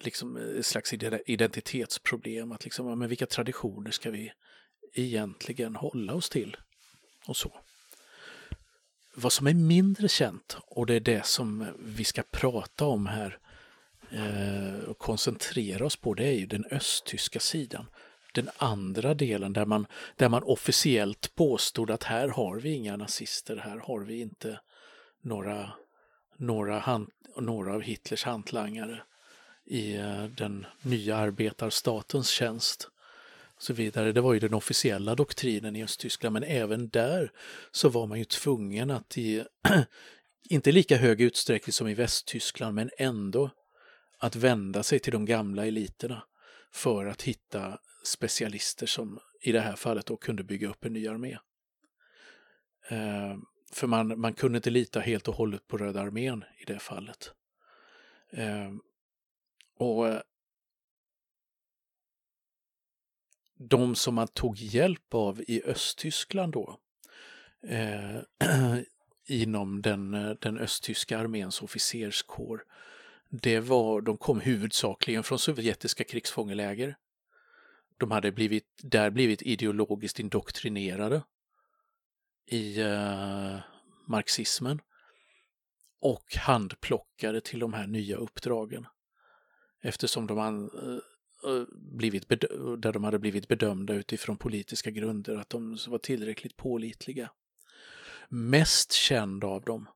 liksom 0.00 0.36
eh, 0.36 0.58
ett 0.58 0.66
slags 0.66 0.92
identitetsproblem. 1.26 2.52
Att 2.52 2.64
liksom, 2.64 2.98
men 2.98 3.08
vilka 3.08 3.26
traditioner 3.26 3.90
ska 3.90 4.10
vi 4.10 4.32
egentligen 4.94 5.76
hålla 5.76 6.14
oss 6.14 6.30
till? 6.30 6.56
och 7.26 7.36
så. 7.36 7.60
Vad 9.14 9.32
som 9.32 9.46
är 9.46 9.54
mindre 9.54 10.08
känt, 10.08 10.56
och 10.66 10.86
det 10.86 10.94
är 10.94 11.00
det 11.00 11.26
som 11.26 11.66
vi 11.78 12.04
ska 12.04 12.22
prata 12.30 12.84
om 12.84 13.06
här 13.06 13.38
eh, 14.10 14.88
och 14.88 14.98
koncentrera 14.98 15.86
oss 15.86 15.96
på, 15.96 16.14
det 16.14 16.24
är 16.24 16.32
ju 16.32 16.46
den 16.46 16.64
östtyska 16.70 17.40
sidan. 17.40 17.86
Den 18.34 18.50
andra 18.56 19.14
delen 19.14 19.52
där 19.52 19.64
man, 19.66 19.86
där 20.16 20.28
man 20.28 20.42
officiellt 20.42 21.34
påstod 21.34 21.90
att 21.90 22.02
här 22.02 22.28
har 22.28 22.56
vi 22.60 22.72
inga 22.72 22.96
nazister, 22.96 23.56
här 23.56 23.78
har 23.78 24.00
vi 24.00 24.20
inte 24.20 24.60
några, 25.20 25.70
några, 26.36 26.78
hand, 26.78 27.10
några 27.36 27.74
av 27.74 27.82
Hitlers 27.82 28.24
hantlangare 28.24 29.02
i 29.64 29.96
eh, 29.96 30.24
den 30.24 30.66
nya 30.82 31.16
arbetarstatens 31.16 32.28
tjänst 32.28 32.90
så 33.58 33.72
vidare. 33.72 34.12
Det 34.12 34.20
var 34.20 34.34
ju 34.34 34.40
den 34.40 34.54
officiella 34.54 35.14
doktrinen 35.14 35.76
i 35.76 35.84
Östtyskland, 35.84 36.32
men 36.32 36.44
även 36.44 36.88
där 36.88 37.32
så 37.70 37.88
var 37.88 38.06
man 38.06 38.18
ju 38.18 38.24
tvungen 38.24 38.90
att 38.90 39.18
i, 39.18 39.44
inte 40.48 40.72
lika 40.72 40.96
hög 40.96 41.20
utsträckning 41.20 41.72
som 41.72 41.88
i 41.88 41.94
Västtyskland, 41.94 42.74
men 42.74 42.90
ändå 42.98 43.50
att 44.18 44.36
vända 44.36 44.82
sig 44.82 44.98
till 44.98 45.12
de 45.12 45.24
gamla 45.24 45.66
eliterna 45.66 46.22
för 46.72 47.06
att 47.06 47.22
hitta 47.22 47.78
specialister 48.04 48.86
som 48.86 49.20
i 49.40 49.52
det 49.52 49.60
här 49.60 49.76
fallet 49.76 50.06
då 50.06 50.16
kunde 50.16 50.44
bygga 50.44 50.68
upp 50.68 50.84
en 50.84 50.92
ny 50.92 51.08
armé. 51.08 51.38
Eh, 52.88 53.36
för 53.72 53.86
man, 53.86 54.20
man 54.20 54.34
kunde 54.34 54.56
inte 54.56 54.70
lita 54.70 55.00
helt 55.00 55.28
och 55.28 55.34
hållet 55.34 55.66
på 55.66 55.78
Röda 55.78 56.00
armén 56.00 56.44
i 56.58 56.64
det 56.64 56.78
fallet. 56.78 57.32
Ehm, 58.32 58.66
eh, 58.66 58.80
och 59.78 60.22
de 63.58 63.94
som 63.94 64.14
man 64.14 64.28
tog 64.28 64.56
hjälp 64.56 65.14
av 65.14 65.40
i 65.40 65.62
Östtyskland 65.62 66.52
då, 66.52 66.78
eh, 67.68 68.16
inom 69.26 69.82
den, 69.82 70.14
eh, 70.14 70.30
den 70.40 70.58
östtyska 70.58 71.18
arméns 71.18 71.62
officerskår, 71.62 72.64
det 73.42 73.60
var, 73.60 74.00
de 74.00 74.16
kom 74.16 74.40
huvudsakligen 74.40 75.22
från 75.22 75.38
sovjetiska 75.38 76.04
krigsfångeläger. 76.04 76.96
De 77.98 78.10
hade 78.10 78.32
blivit, 78.32 78.64
där 78.82 79.10
blivit 79.10 79.42
ideologiskt 79.42 80.20
indoktrinerade 80.20 81.22
i 82.46 82.80
eh, 82.80 83.58
marxismen 84.06 84.80
och 86.00 86.36
handplockade 86.36 87.40
till 87.40 87.58
de 87.58 87.72
här 87.72 87.86
nya 87.86 88.16
uppdragen. 88.16 88.86
Eftersom 89.82 90.26
de 90.26 90.38
an, 90.38 90.70
eh, 90.82 91.50
eh 91.50 91.64
blivit 91.72 92.28
där 92.78 92.92
de 92.92 93.04
hade 93.04 93.18
blivit 93.18 93.48
bedömda 93.48 93.94
utifrån 93.94 94.36
politiska 94.36 94.90
grunder, 94.90 95.36
att 95.36 95.50
de 95.50 95.78
var 95.88 95.98
tillräckligt 95.98 96.56
pålitliga. 96.56 97.30
Mest 98.28 98.92
känd 98.92 99.44
av 99.44 99.62
dem, 99.62 99.88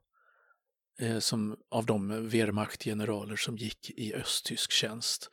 Eh, 1.01 1.19
som, 1.19 1.57
av 1.71 1.87
de 1.87 2.29
Wehrmacht-generaler 2.29 3.37
som 3.37 3.57
gick 3.57 3.91
i 3.91 4.15
östtysk 4.15 4.73
tjänst, 4.73 5.31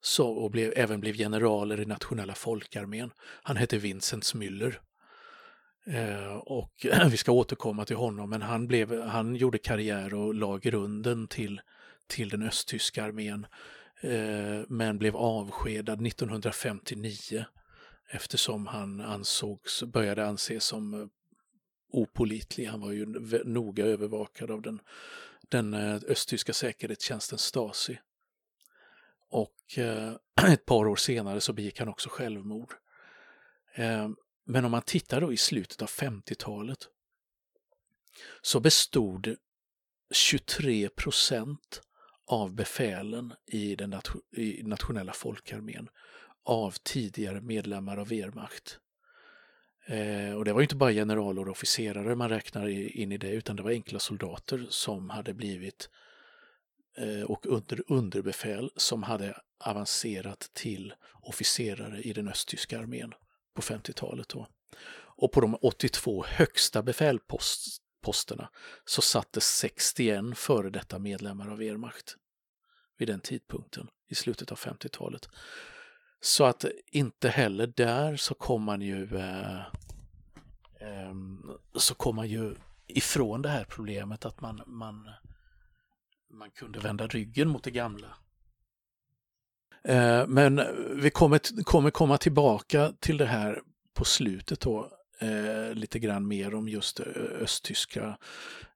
så, 0.00 0.28
och 0.28 0.50
blev, 0.50 0.72
även 0.76 1.00
blev 1.00 1.14
generaler 1.14 1.80
i 1.80 1.86
nationella 1.86 2.34
folkarmén. 2.34 3.10
Han 3.42 3.56
hette 3.56 3.78
Vincent 3.78 4.34
Müller. 4.34 4.80
Eh, 5.86 6.36
och 6.36 6.86
vi 7.10 7.16
ska 7.16 7.32
återkomma 7.32 7.84
till 7.84 7.96
honom, 7.96 8.30
men 8.30 8.42
han, 8.42 8.66
blev, 8.66 9.02
han 9.02 9.36
gjorde 9.36 9.58
karriär 9.58 10.14
och 10.14 10.34
la 10.34 10.56
grunden 10.56 11.28
till, 11.28 11.60
till 12.06 12.28
den 12.28 12.42
östtyska 12.42 13.04
armén, 13.04 13.46
eh, 14.00 14.64
men 14.68 14.98
blev 14.98 15.16
avskedad 15.16 16.06
1959 16.06 17.44
eftersom 18.10 18.66
han 18.66 19.00
ansågs, 19.00 19.82
började 19.82 20.26
anses 20.26 20.64
som 20.64 21.10
opolitlig. 21.96 22.66
Han 22.66 22.80
var 22.80 22.92
ju 22.92 23.06
noga 23.44 23.84
övervakad 23.84 24.50
av 24.50 24.62
den, 24.62 24.80
den 25.48 25.74
eh, 25.74 26.00
östtyska 26.08 26.52
säkerhetstjänsten 26.52 27.38
Stasi. 27.38 27.98
Och 29.30 29.78
eh, 29.78 30.16
ett 30.52 30.66
par 30.66 30.86
år 30.86 30.96
senare 30.96 31.40
så 31.40 31.52
begick 31.52 31.78
han 31.78 31.88
också 31.88 32.08
självmord. 32.08 32.74
Eh, 33.74 34.08
men 34.44 34.64
om 34.64 34.70
man 34.70 34.82
tittar 34.82 35.20
då 35.20 35.32
i 35.32 35.36
slutet 35.36 35.82
av 35.82 35.88
50-talet 35.88 36.88
så 38.42 38.60
bestod 38.60 39.36
23 40.14 40.88
procent 40.88 41.82
av 42.26 42.54
befälen 42.54 43.34
i 43.46 43.76
den 43.76 44.00
i 44.36 44.62
nationella 44.62 45.12
folkarmén 45.12 45.88
av 46.44 46.74
tidigare 46.82 47.40
medlemmar 47.40 47.96
av 47.96 48.08
Wehrmacht. 48.08 48.80
Eh, 49.88 50.34
och 50.34 50.44
det 50.44 50.52
var 50.52 50.62
inte 50.62 50.76
bara 50.76 50.92
generaler 50.92 51.42
och 51.42 51.50
officerare 51.50 52.14
man 52.14 52.28
räknar 52.28 52.68
in 52.68 53.12
i 53.12 53.18
det 53.18 53.30
utan 53.30 53.56
det 53.56 53.62
var 53.62 53.70
enkla 53.70 53.98
soldater 53.98 54.66
som 54.68 55.10
hade 55.10 55.34
blivit 55.34 55.90
eh, 56.96 57.22
och 57.22 57.46
under 57.46 57.82
underbefäl 57.86 58.70
som 58.76 59.02
hade 59.02 59.40
avancerat 59.64 60.50
till 60.52 60.94
officerare 61.22 62.02
i 62.02 62.12
den 62.12 62.28
östtyska 62.28 62.78
armén 62.78 63.14
på 63.54 63.62
50-talet. 63.62 64.28
Då. 64.28 64.48
Och 65.18 65.32
på 65.32 65.40
de 65.40 65.54
82 65.54 66.24
högsta 66.28 66.82
befälposterna 66.82 68.50
så 68.84 69.02
satt 69.02 69.32
det 69.32 69.40
61 69.40 70.38
före 70.38 70.70
detta 70.70 70.98
medlemmar 70.98 71.48
av 71.50 71.58
Wehrmacht 71.58 72.16
vid 72.98 73.08
den 73.08 73.20
tidpunkten 73.20 73.88
i 74.08 74.14
slutet 74.14 74.52
av 74.52 74.58
50-talet. 74.58 75.28
Så 76.26 76.44
att 76.44 76.64
inte 76.86 77.28
heller 77.28 77.66
där 77.66 78.16
så 78.16 78.34
kom 78.34 78.62
man 78.62 78.82
ju 78.82 79.16
eh, 79.16 79.58
eh, 80.80 81.14
så 81.74 81.94
kom 81.94 82.16
man 82.16 82.28
ju 82.28 82.54
ifrån 82.86 83.42
det 83.42 83.48
här 83.48 83.64
problemet 83.64 84.24
att 84.24 84.40
man, 84.40 84.62
man, 84.66 85.10
man 86.30 86.50
kunde 86.50 86.78
vända 86.78 87.06
ryggen 87.06 87.48
mot 87.48 87.64
det 87.64 87.70
gamla. 87.70 88.06
Eh, 89.84 90.26
men 90.26 90.62
vi 91.02 91.10
kommer, 91.10 91.62
kommer 91.64 91.90
komma 91.90 92.18
tillbaka 92.18 92.92
till 93.00 93.16
det 93.16 93.26
här 93.26 93.62
på 93.94 94.04
slutet 94.04 94.60
då, 94.60 94.90
eh, 95.18 95.74
lite 95.74 95.98
grann 95.98 96.28
mer 96.28 96.54
om 96.54 96.68
just 96.68 97.00
eh, 97.00 97.06
östtyska 97.40 98.18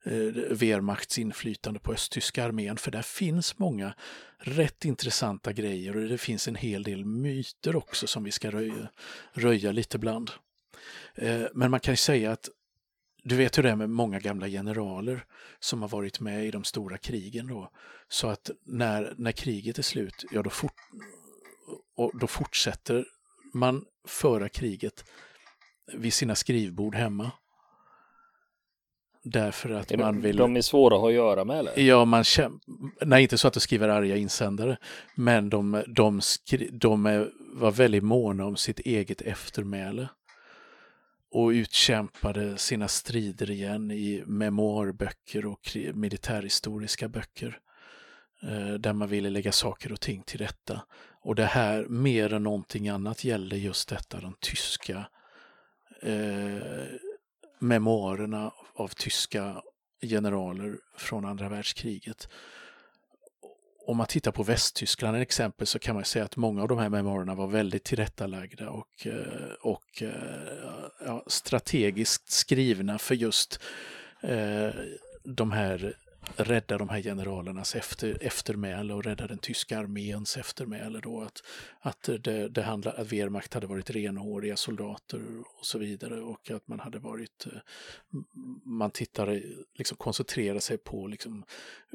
eh, 0.04 0.12
Wehrmachts 0.50 1.18
inflytande 1.18 1.80
på 1.80 1.92
östtyska 1.92 2.44
armén, 2.44 2.76
för 2.76 2.90
där 2.90 3.02
finns 3.02 3.58
många 3.58 3.94
rätt 4.38 4.84
intressanta 4.84 5.52
grejer 5.52 5.96
och 5.96 6.08
det 6.08 6.18
finns 6.18 6.48
en 6.48 6.54
hel 6.54 6.82
del 6.82 7.04
myter 7.04 7.76
också 7.76 8.06
som 8.06 8.24
vi 8.24 8.30
ska 8.30 8.50
röja, 8.50 8.88
röja 9.32 9.72
lite 9.72 9.98
bland. 9.98 10.30
Eh, 11.14 11.42
men 11.54 11.70
man 11.70 11.80
kan 11.80 11.92
ju 11.92 11.96
säga 11.96 12.32
att 12.32 12.48
du 13.22 13.36
vet 13.36 13.58
hur 13.58 13.62
det 13.62 13.70
är 13.70 13.76
med 13.76 13.90
många 13.90 14.18
gamla 14.18 14.48
generaler 14.48 15.24
som 15.58 15.82
har 15.82 15.88
varit 15.88 16.20
med 16.20 16.46
i 16.46 16.50
de 16.50 16.64
stora 16.64 16.98
krigen 16.98 17.46
då. 17.46 17.70
Så 18.08 18.28
att 18.28 18.50
när, 18.64 19.14
när 19.16 19.32
kriget 19.32 19.78
är 19.78 19.82
slut, 19.82 20.24
ja 20.30 20.42
då, 20.42 20.50
fort, 20.50 20.74
och 21.96 22.18
då 22.18 22.26
fortsätter 22.26 23.04
man 23.52 23.84
föra 24.06 24.48
kriget 24.48 25.04
vid 25.94 26.12
sina 26.12 26.34
skrivbord 26.34 26.94
hemma. 26.94 27.30
Därför 29.22 29.70
att 29.70 29.98
man 29.98 30.20
vill... 30.20 30.36
De 30.36 30.56
är 30.56 30.62
svåra 30.62 30.94
att 30.94 31.00
ha 31.00 31.08
att 31.08 31.14
göra 31.14 31.44
med 31.44 31.58
eller? 31.58 31.78
Ja, 31.78 32.04
man 32.04 32.24
känner... 32.24 32.58
Nej, 33.00 33.22
inte 33.22 33.38
så 33.38 33.48
att 33.48 33.54
de 33.54 33.60
skriver 33.60 33.88
arga 33.88 34.16
insändare, 34.16 34.76
men 35.14 35.50
de, 35.50 35.84
de, 35.86 36.20
skri... 36.20 36.68
de 36.72 37.06
är, 37.06 37.30
var 37.52 37.70
väldigt 37.70 38.04
måna 38.04 38.44
om 38.46 38.56
sitt 38.56 38.80
eget 38.80 39.20
eftermäle 39.20 40.08
och 41.30 41.48
utkämpade 41.48 42.58
sina 42.58 42.88
strider 42.88 43.50
igen 43.50 43.90
i 43.90 44.22
memoarböcker 44.26 45.46
och 45.46 45.76
militärhistoriska 45.94 47.08
böcker 47.08 47.58
eh, 48.42 48.74
där 48.74 48.92
man 48.92 49.08
ville 49.08 49.30
lägga 49.30 49.52
saker 49.52 49.92
och 49.92 50.00
ting 50.00 50.22
till 50.22 50.38
rätta. 50.38 50.80
Och 51.22 51.34
det 51.34 51.44
här 51.44 51.86
mer 51.88 52.32
än 52.32 52.42
någonting 52.42 52.88
annat 52.88 53.24
gällde 53.24 53.56
just 53.56 53.88
detta, 53.88 54.20
de 54.20 54.34
tyska 54.40 55.04
eh, 56.02 56.86
memoarerna 57.58 58.52
av 58.74 58.88
tyska 58.88 59.62
generaler 60.02 60.78
från 60.96 61.24
andra 61.24 61.48
världskriget. 61.48 62.28
Om 63.86 63.96
man 63.96 64.06
tittar 64.06 64.32
på 64.32 64.42
Västtyskland 64.42 65.14
till 65.14 65.22
exempel 65.22 65.66
så 65.66 65.78
kan 65.78 65.94
man 65.94 66.04
säga 66.04 66.24
att 66.24 66.36
många 66.36 66.62
av 66.62 66.68
de 66.68 66.78
här 66.78 66.88
memoarerna 66.88 67.34
var 67.34 67.46
väldigt 67.46 67.84
tillrättalagda 67.84 68.70
och, 68.70 69.06
eh, 69.06 69.52
och 69.60 70.02
eh, 70.02 70.12
ja, 71.06 71.24
strategiskt 71.26 72.30
skrivna 72.30 72.98
för 72.98 73.14
just 73.14 73.60
eh, 74.20 74.70
de 75.24 75.52
här 75.52 75.96
rädda 76.36 76.78
de 76.78 76.88
här 76.88 77.02
generalernas 77.02 77.74
efter, 77.74 78.18
eftermäle 78.20 78.94
och 78.94 79.04
rädda 79.04 79.26
den 79.26 79.38
tyska 79.38 79.78
arméns 79.78 80.36
eftermäle. 80.36 81.00
Då, 81.00 81.20
att 81.20 81.42
att, 81.80 82.02
det, 82.24 82.48
det 82.48 82.62
handla, 82.62 82.90
att 82.90 83.12
Wehrmacht 83.12 83.54
hade 83.54 83.66
varit 83.66 83.90
renhåriga 83.90 84.56
soldater 84.56 85.22
och 85.58 85.66
så 85.66 85.78
vidare 85.78 86.20
och 86.20 86.50
att 86.50 86.68
man 86.68 86.80
hade 86.80 86.98
varit, 86.98 87.46
eh, 87.46 87.58
man 88.64 88.90
tittade, 88.90 89.42
liksom 89.74 89.96
koncentrerade 89.96 90.60
sig 90.60 90.78
på 90.78 91.06
liksom 91.06 91.44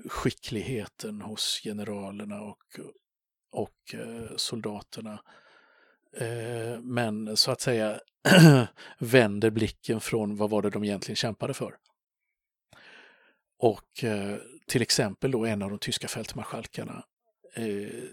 skickligheten 0.06 1.21
hos 1.21 1.62
generalerna 1.63 2.41
och, 2.41 2.80
och 3.52 3.93
eh, 3.93 4.36
soldaterna. 4.36 5.19
Eh, 6.17 6.80
men 6.82 7.38
så 7.38 7.52
att 7.52 7.62
säga 7.62 8.00
vänder 8.98 9.50
blicken 9.50 10.00
från 10.00 10.36
vad 10.36 10.50
var 10.50 10.62
det 10.62 10.69
de 10.69 10.84
egentligen 10.84 11.15
kämpade 11.15 11.54
för. 11.54 11.76
Och 13.65 14.04
eh, 14.04 14.38
till 14.67 14.82
exempel 14.82 15.32
då 15.32 15.45
en 15.45 15.62
av 15.62 15.69
de 15.69 15.80
tyska 15.80 16.08
fältmarskalkarna, 16.08 17.04
eh, 17.56 18.04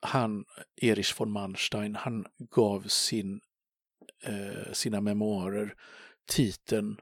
han, 0.00 0.44
Erich 0.76 1.20
von 1.20 1.30
Manstein, 1.30 1.94
han 1.94 2.26
gav 2.50 2.82
sin, 2.88 3.40
eh, 4.24 4.72
sina 4.72 5.00
memoarer 5.00 5.74
titeln 6.26 7.00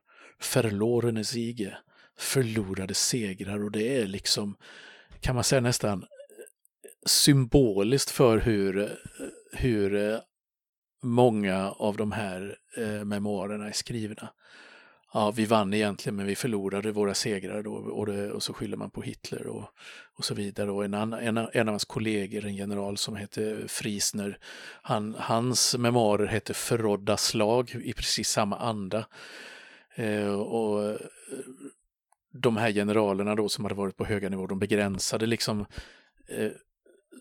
Verlorene 0.54 1.24
Siege, 1.24 1.78
förlorade 2.18 2.94
segrar. 2.94 3.64
Och 3.64 3.70
det 3.70 3.98
är 3.98 4.06
liksom, 4.06 4.56
kan 5.20 5.34
man 5.34 5.44
säga 5.44 5.60
nästan 5.60 6.02
eh, 6.02 6.08
symboliskt 7.06 8.10
för 8.10 8.38
hur, 8.38 8.98
hur 9.52 9.94
eh, 9.94 10.18
många 11.02 11.70
av 11.70 11.96
de 11.96 12.12
här 12.12 12.58
eh, 12.76 13.04
memoarerna 13.04 13.68
är 13.68 13.72
skrivna 13.72 14.32
ja, 15.16 15.30
vi 15.30 15.44
vann 15.46 15.74
egentligen 15.74 16.16
men 16.16 16.26
vi 16.26 16.36
förlorade 16.36 16.92
våra 16.92 17.14
segrar 17.14 17.62
då, 17.62 17.72
och, 17.72 18.06
det, 18.06 18.32
och 18.32 18.42
så 18.42 18.52
skyller 18.52 18.76
man 18.76 18.90
på 18.90 19.02
Hitler 19.02 19.46
och, 19.46 19.64
och 20.14 20.24
så 20.24 20.34
vidare. 20.34 20.70
Och 20.70 20.84
en, 20.84 20.94
en, 20.94 21.36
en 21.36 21.68
av 21.68 21.72
hans 21.72 21.84
kollegor, 21.84 22.44
en 22.44 22.54
general 22.54 22.96
som 22.96 23.16
hette 23.16 23.68
Friesner, 23.68 24.38
han, 24.82 25.14
hans 25.18 25.76
memoarer 25.78 26.26
hette 26.26 26.54
Förrådda 26.54 27.16
slag 27.16 27.74
i 27.84 27.92
precis 27.92 28.28
samma 28.28 28.56
anda. 28.56 29.06
Eh, 29.94 30.40
och 30.40 30.84
eh, 30.84 30.96
de 32.32 32.56
här 32.56 32.72
generalerna 32.72 33.34
då 33.34 33.48
som 33.48 33.64
hade 33.64 33.74
varit 33.74 33.96
på 33.96 34.04
höga 34.04 34.28
nivåer, 34.28 34.48
de 34.48 34.58
begränsade 34.58 35.26
liksom 35.26 35.66
eh, 36.28 36.50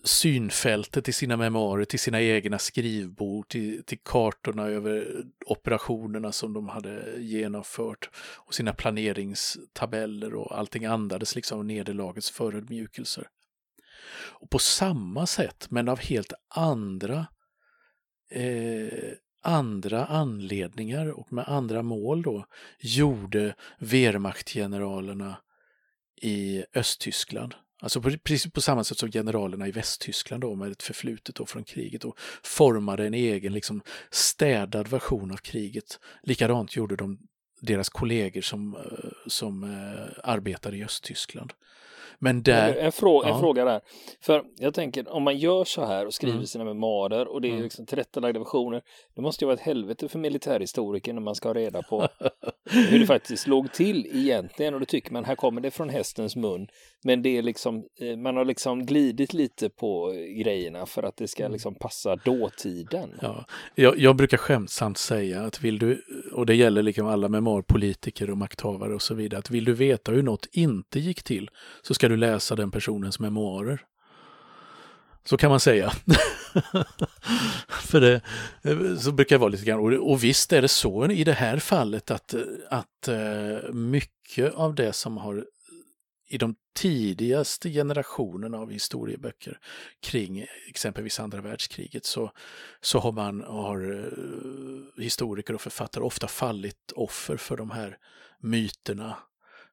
synfältet 0.04 1.08
i 1.08 1.12
sina 1.12 1.36
memoarer, 1.36 1.84
till 1.84 1.98
sina 1.98 2.20
egna 2.20 2.58
skrivbord, 2.58 3.48
till, 3.48 3.84
till 3.84 3.98
kartorna 3.98 4.66
över 4.66 5.24
operationerna 5.46 6.32
som 6.32 6.52
de 6.52 6.68
hade 6.68 7.20
genomfört 7.20 8.10
och 8.16 8.54
sina 8.54 8.72
planeringstabeller 8.72 10.34
och 10.34 10.58
allting 10.58 10.84
andades 10.84 11.36
liksom 11.36 11.66
nederlagets 11.66 12.30
förödmjukelser. 12.30 13.28
Och 14.40 14.50
på 14.50 14.58
samma 14.58 15.26
sätt, 15.26 15.66
men 15.70 15.88
av 15.88 15.98
helt 15.98 16.32
andra 16.48 17.26
eh, 18.30 19.12
andra 19.42 20.06
anledningar 20.06 21.18
och 21.18 21.32
med 21.32 21.48
andra 21.48 21.82
mål 21.82 22.22
då, 22.22 22.46
gjorde 22.80 23.54
Wehrmachtgeneralerna 23.78 25.36
i 26.22 26.64
Östtyskland 26.74 27.54
Alltså 27.80 28.02
på, 28.02 28.10
precis 28.24 28.52
på 28.52 28.60
samma 28.60 28.84
sätt 28.84 28.98
som 28.98 29.10
generalerna 29.10 29.68
i 29.68 29.70
Västtyskland 29.70 30.42
då, 30.42 30.54
med 30.54 30.72
ett 30.72 30.82
förflutet 30.82 31.34
då 31.34 31.46
från 31.46 31.64
kriget 31.64 32.04
och 32.04 32.18
formade 32.42 33.06
en 33.06 33.14
egen 33.14 33.52
liksom, 33.52 33.82
städad 34.10 34.88
version 34.88 35.32
av 35.32 35.36
kriget. 35.36 36.00
Likadant 36.22 36.76
gjorde 36.76 36.96
de 36.96 37.18
deras 37.60 37.88
kollegor 37.88 38.40
som, 38.40 38.76
eh, 38.76 39.10
som 39.26 39.64
eh, 39.64 40.30
arbetade 40.30 40.76
i 40.76 40.84
Östtyskland. 40.84 41.52
Men 42.18 42.42
där... 42.42 42.76
En, 42.76 42.92
fråga, 42.92 43.28
ja. 43.28 43.34
en 43.34 43.40
fråga 43.40 43.64
där. 43.64 43.80
För 44.20 44.44
jag 44.58 44.74
tänker, 44.74 45.08
om 45.08 45.22
man 45.22 45.38
gör 45.38 45.64
så 45.64 45.84
här 45.84 46.06
och 46.06 46.14
skriver 46.14 46.34
Mm. 46.34 46.46
sina 46.46 46.64
memoarer 46.64 47.28
och 47.28 47.40
det 47.40 47.48
är 47.48 47.50
Mm. 47.50 47.62
liksom 47.62 47.86
tillrättalagda 47.86 48.38
versioner, 48.38 48.82
det 49.14 49.22
måste 49.22 49.44
ju 49.44 49.46
vara 49.46 49.54
ett 49.54 49.62
helvete 49.62 50.08
för 50.08 50.18
militärhistoriker 50.18 51.12
när 51.12 51.20
man 51.20 51.34
ska 51.34 51.48
ha 51.48 51.54
reda 51.54 51.82
på 51.82 52.08
hur 52.70 52.98
det 52.98 53.06
faktiskt 53.06 53.46
låg 53.46 53.72
till 53.72 54.06
egentligen 54.12 54.74
och 54.74 54.80
då 54.80 54.86
tycker 54.86 55.12
man 55.12 55.24
här 55.24 55.34
kommer 55.34 55.60
det 55.60 55.70
från 55.70 55.88
hästens 55.88 56.36
mun. 56.36 56.68
Men 57.06 57.22
det 57.22 57.38
är 57.38 57.42
liksom, 57.42 57.84
eh, 58.00 58.16
man 58.16 58.36
har 58.36 58.44
liksom 58.44 58.86
glidit 58.86 59.34
lite 59.34 59.68
på 59.68 60.12
grejerna 60.44 60.86
för 60.86 61.02
att 61.02 61.16
det 61.16 61.28
ska 61.28 61.48
liksom 61.48 61.74
passa 61.74 62.16
dåtiden. 62.16 63.10
Ja, 63.22 63.44
jag, 63.74 63.98
jag 63.98 64.16
brukar 64.16 64.36
skämtsamt 64.36 64.98
säga 64.98 65.42
att 65.42 65.60
vill 65.60 65.78
du, 65.78 66.02
och 66.32 66.46
det 66.46 66.54
gäller 66.54 66.82
liksom 66.82 67.06
alla 67.06 67.28
memoarpolitiker 67.28 68.30
och 68.30 68.38
makthavare 68.38 68.94
och 68.94 69.02
så 69.02 69.14
vidare, 69.14 69.38
att 69.38 69.50
vill 69.50 69.64
du 69.64 69.72
veta 69.72 70.12
hur 70.12 70.22
något 70.22 70.46
inte 70.52 71.00
gick 71.00 71.22
till 71.22 71.50
så 71.82 71.94
ska 71.94 72.08
du 72.08 72.16
läsa 72.16 72.56
den 72.56 72.70
personens 72.70 73.20
memoarer. 73.20 73.80
Så 75.24 75.36
kan 75.36 75.50
man 75.50 75.60
säga. 75.60 75.90
För 77.68 78.00
det 78.00 78.20
så 79.00 79.12
brukar 79.12 79.36
det 79.36 79.40
vara 79.40 79.50
lite 79.50 79.64
grann. 79.64 79.80
Och, 79.80 80.10
och 80.12 80.24
visst 80.24 80.52
är 80.52 80.62
det 80.62 80.68
så 80.68 81.10
i 81.10 81.24
det 81.24 81.32
här 81.32 81.58
fallet 81.58 82.10
att, 82.10 82.34
att 82.70 83.08
eh, 83.08 83.72
mycket 83.72 84.54
av 84.54 84.74
det 84.74 84.92
som 84.92 85.16
har 85.16 85.44
i 86.28 86.38
de 86.38 86.54
tidigaste 86.76 87.70
generationen 87.70 88.54
av 88.54 88.70
historieböcker 88.70 89.58
kring 90.00 90.46
exempelvis 90.68 91.20
andra 91.20 91.40
världskriget 91.40 92.04
så, 92.04 92.30
så 92.80 92.98
har 92.98 93.12
man 93.12 93.40
har 93.40 94.04
eh, 94.04 95.02
historiker 95.02 95.54
och 95.54 95.60
författare 95.60 96.04
ofta 96.04 96.28
fallit 96.28 96.92
offer 96.94 97.36
för 97.36 97.56
de 97.56 97.70
här 97.70 97.98
myterna 98.40 99.16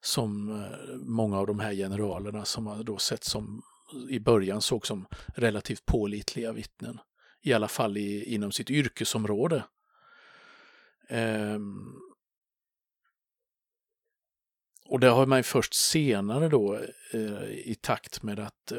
som 0.01 0.61
eh, 0.61 0.95
många 0.95 1.39
av 1.39 1.47
de 1.47 1.59
här 1.59 1.73
generalerna 1.73 2.45
som 2.45 2.63
man 2.63 2.85
då 2.85 2.97
sett 2.97 3.23
som 3.23 3.61
i 4.09 4.19
början 4.19 4.61
såg 4.61 4.87
som 4.87 5.05
relativt 5.35 5.85
pålitliga 5.85 6.51
vittnen. 6.51 6.99
I 7.41 7.53
alla 7.53 7.67
fall 7.67 7.97
i, 7.97 8.33
inom 8.33 8.51
sitt 8.51 8.69
yrkesområde. 8.69 9.63
Ehm, 11.09 11.95
och 14.93 14.99
det 14.99 15.07
har 15.07 15.25
man 15.25 15.39
ju 15.39 15.43
först 15.43 15.73
senare 15.73 16.49
då 16.49 16.79
eh, 17.13 17.43
i 17.49 17.77
takt 17.81 18.23
med 18.23 18.39
att 18.39 18.71
eh, 18.71 18.77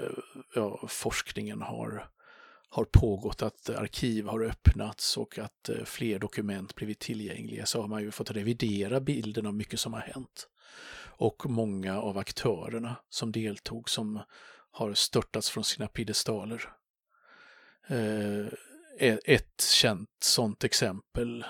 ja, 0.54 0.86
forskningen 0.88 1.62
har, 1.62 2.08
har 2.68 2.84
pågått, 2.84 3.42
att 3.42 3.70
arkiv 3.70 4.26
har 4.26 4.44
öppnats 4.44 5.16
och 5.16 5.38
att 5.38 5.68
eh, 5.68 5.84
fler 5.84 6.18
dokument 6.18 6.74
blivit 6.74 6.98
tillgängliga 6.98 7.66
så 7.66 7.80
har 7.80 7.88
man 7.88 8.02
ju 8.02 8.10
fått 8.10 8.30
revidera 8.30 9.00
bilden 9.00 9.46
av 9.46 9.54
mycket 9.54 9.80
som 9.80 9.92
har 9.92 10.00
hänt. 10.00 10.48
Och 11.16 11.50
många 11.50 12.00
av 12.00 12.18
aktörerna 12.18 12.96
som 13.08 13.32
deltog 13.32 13.90
som 13.90 14.20
har 14.70 14.94
störtats 14.94 15.50
från 15.50 15.64
sina 15.64 15.86
piedestaler. 15.86 16.68
Eh, 17.86 19.16
ett 19.24 19.60
känt 19.60 20.10
sådant 20.20 20.64
exempel 20.64 21.44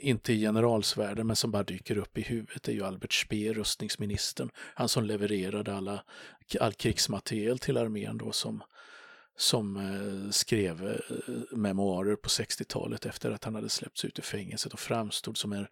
inte 0.00 0.32
i 0.32 0.40
generalsvärlden 0.40 1.26
men 1.26 1.36
som 1.36 1.50
bara 1.50 1.62
dyker 1.62 1.98
upp 1.98 2.18
i 2.18 2.22
huvudet 2.22 2.68
är 2.68 2.72
ju 2.72 2.84
Albert 2.84 3.12
Speer, 3.12 3.54
rustningsministern. 3.54 4.50
Han 4.56 4.88
som 4.88 5.04
levererade 5.04 5.74
alla, 5.74 6.02
all 6.60 6.72
krigsmateriel 6.72 7.58
till 7.58 7.76
armén 7.76 8.18
då 8.18 8.32
som, 8.32 8.62
som 9.36 9.76
eh, 9.76 10.30
skrev 10.30 10.88
eh, 10.88 11.56
memoarer 11.56 12.16
på 12.16 12.28
60-talet 12.28 13.06
efter 13.06 13.30
att 13.30 13.44
han 13.44 13.54
hade 13.54 13.68
släppts 13.68 14.04
ut 14.04 14.18
ur 14.18 14.22
fängelset 14.22 14.72
och 14.72 14.80
framstod 14.80 15.36
som 15.36 15.52
en 15.52 15.66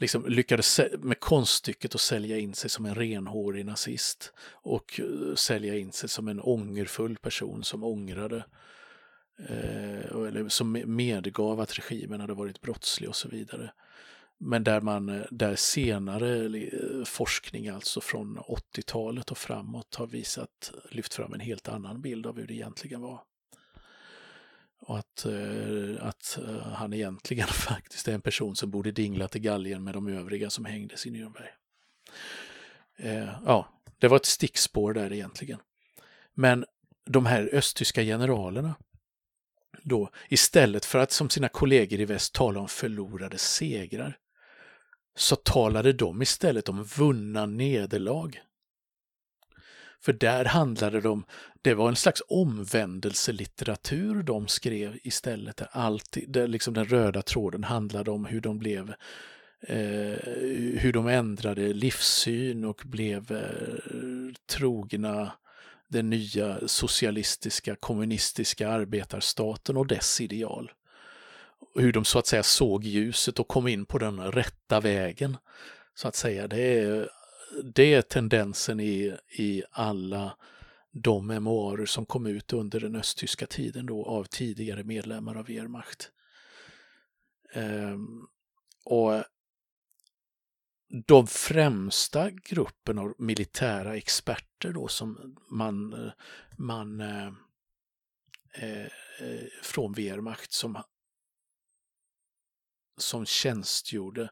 liksom 0.00 0.26
lyckades 0.28 0.80
med 0.98 1.20
konststycket 1.20 1.94
att 1.94 2.00
sälja 2.00 2.38
in 2.38 2.54
sig 2.54 2.70
som 2.70 2.86
en 2.86 2.94
renhårig 2.94 3.66
nazist 3.66 4.32
och 4.52 5.00
eh, 5.00 5.34
sälja 5.34 5.78
in 5.78 5.92
sig 5.92 6.08
som 6.08 6.28
en 6.28 6.40
ångerfull 6.40 7.16
person 7.16 7.64
som 7.64 7.84
ångrade 7.84 8.36
eh, 8.36 8.42
Eh, 9.48 10.26
eller 10.26 10.48
som 10.48 10.82
medgav 10.86 11.60
att 11.60 11.78
regimen 11.78 12.20
hade 12.20 12.34
varit 12.34 12.60
brottslig 12.60 13.08
och 13.08 13.16
så 13.16 13.28
vidare. 13.28 13.72
Men 14.38 14.64
där 14.64 14.80
man 14.80 15.08
eh, 15.08 15.22
där 15.30 15.56
senare 15.56 16.44
eh, 16.44 17.04
forskning 17.04 17.68
alltså 17.68 18.00
från 18.00 18.38
80-talet 18.38 19.30
och 19.30 19.38
framåt 19.38 19.94
har 19.94 20.06
visat, 20.06 20.72
lyft 20.90 21.14
fram 21.14 21.34
en 21.34 21.40
helt 21.40 21.68
annan 21.68 22.00
bild 22.00 22.26
av 22.26 22.36
hur 22.36 22.46
det 22.46 22.54
egentligen 22.54 23.00
var. 23.00 23.22
Och 24.82 24.98
att, 24.98 25.26
att 26.00 26.38
han 26.64 26.92
egentligen 26.92 27.46
faktiskt 27.52 28.08
är 28.08 28.12
en 28.12 28.20
person 28.20 28.56
som 28.56 28.70
borde 28.70 28.90
dingla 28.92 29.28
till 29.28 29.40
galgen 29.40 29.84
med 29.84 29.94
de 29.94 30.08
övriga 30.08 30.50
som 30.50 30.64
hängdes 30.64 31.06
i 31.06 31.10
Nürnberg. 31.10 31.48
Ja, 33.46 33.68
det 33.98 34.08
var 34.08 34.16
ett 34.16 34.26
stickspår 34.26 34.92
där 34.92 35.12
egentligen. 35.12 35.58
Men 36.34 36.64
de 37.04 37.26
här 37.26 37.50
östtyska 37.52 38.02
generalerna, 38.02 38.74
då 39.82 40.10
istället 40.28 40.84
för 40.84 40.98
att 40.98 41.12
som 41.12 41.30
sina 41.30 41.48
kollegor 41.48 42.00
i 42.00 42.04
väst 42.04 42.34
tala 42.34 42.60
om 42.60 42.68
förlorade 42.68 43.38
segrar, 43.38 44.16
så 45.16 45.36
talade 45.36 45.92
de 45.92 46.22
istället 46.22 46.68
om 46.68 46.84
vunna 46.84 47.46
nederlag. 47.46 48.40
För 50.02 50.12
där 50.12 50.44
handlade 50.44 51.00
det 51.00 51.08
om, 51.08 51.24
det 51.62 51.74
var 51.74 51.88
en 51.88 51.96
slags 51.96 52.22
omvändelselitteratur 52.28 54.22
de 54.22 54.48
skrev 54.48 54.98
istället. 55.02 55.56
Där, 55.56 55.68
alltid, 55.72 56.32
där 56.32 56.46
liksom 56.46 56.74
den 56.74 56.84
röda 56.84 57.22
tråden 57.22 57.64
handlade 57.64 58.10
om 58.10 58.24
hur 58.24 58.40
de 58.40 58.58
blev 58.58 58.94
eh, 59.60 60.18
hur 60.78 60.92
de 60.92 61.06
ändrade 61.06 61.72
livssyn 61.72 62.64
och 62.64 62.82
blev 62.84 63.32
eh, 63.32 64.34
trogna 64.46 65.32
den 65.90 66.10
nya 66.10 66.68
socialistiska 66.68 67.76
kommunistiska 67.76 68.68
arbetarstaten 68.68 69.76
och 69.76 69.86
dess 69.86 70.20
ideal. 70.20 70.72
Hur 71.74 71.92
de 71.92 72.04
så 72.04 72.18
att 72.18 72.26
säga 72.26 72.42
såg 72.42 72.84
ljuset 72.84 73.38
och 73.38 73.48
kom 73.48 73.68
in 73.68 73.86
på 73.86 73.98
den 73.98 74.32
rätta 74.32 74.80
vägen. 74.80 75.36
Så 75.94 76.08
att 76.08 76.14
säga, 76.14 76.48
det 76.48 76.60
är 76.60 77.08
det 77.74 77.94
är 77.94 78.02
tendensen 78.02 78.80
i, 78.80 79.16
i 79.38 79.62
alla 79.70 80.36
de 80.92 81.26
memoarer 81.26 81.86
som 81.86 82.06
kom 82.06 82.26
ut 82.26 82.52
under 82.52 82.80
den 82.80 82.96
östtyska 82.96 83.46
tiden 83.46 83.86
då 83.86 84.04
av 84.04 84.24
tidigare 84.24 84.84
medlemmar 84.84 85.34
av 85.34 85.46
Wehrmacht. 85.46 86.10
Ehm, 87.54 88.26
och 88.84 89.24
de 90.90 91.26
främsta 91.26 92.30
gruppen 92.30 92.98
av 92.98 93.14
militära 93.18 93.96
experter 93.96 94.72
då 94.72 94.88
som 94.88 95.36
man, 95.50 96.10
man 96.56 97.00
eh, 97.00 97.32
eh, 98.54 98.84
eh 99.20 99.46
från 99.62 99.92
Wehrmacht 99.92 100.52
som, 100.52 100.82
som 102.98 103.26
tjänstgjorde 103.26 104.30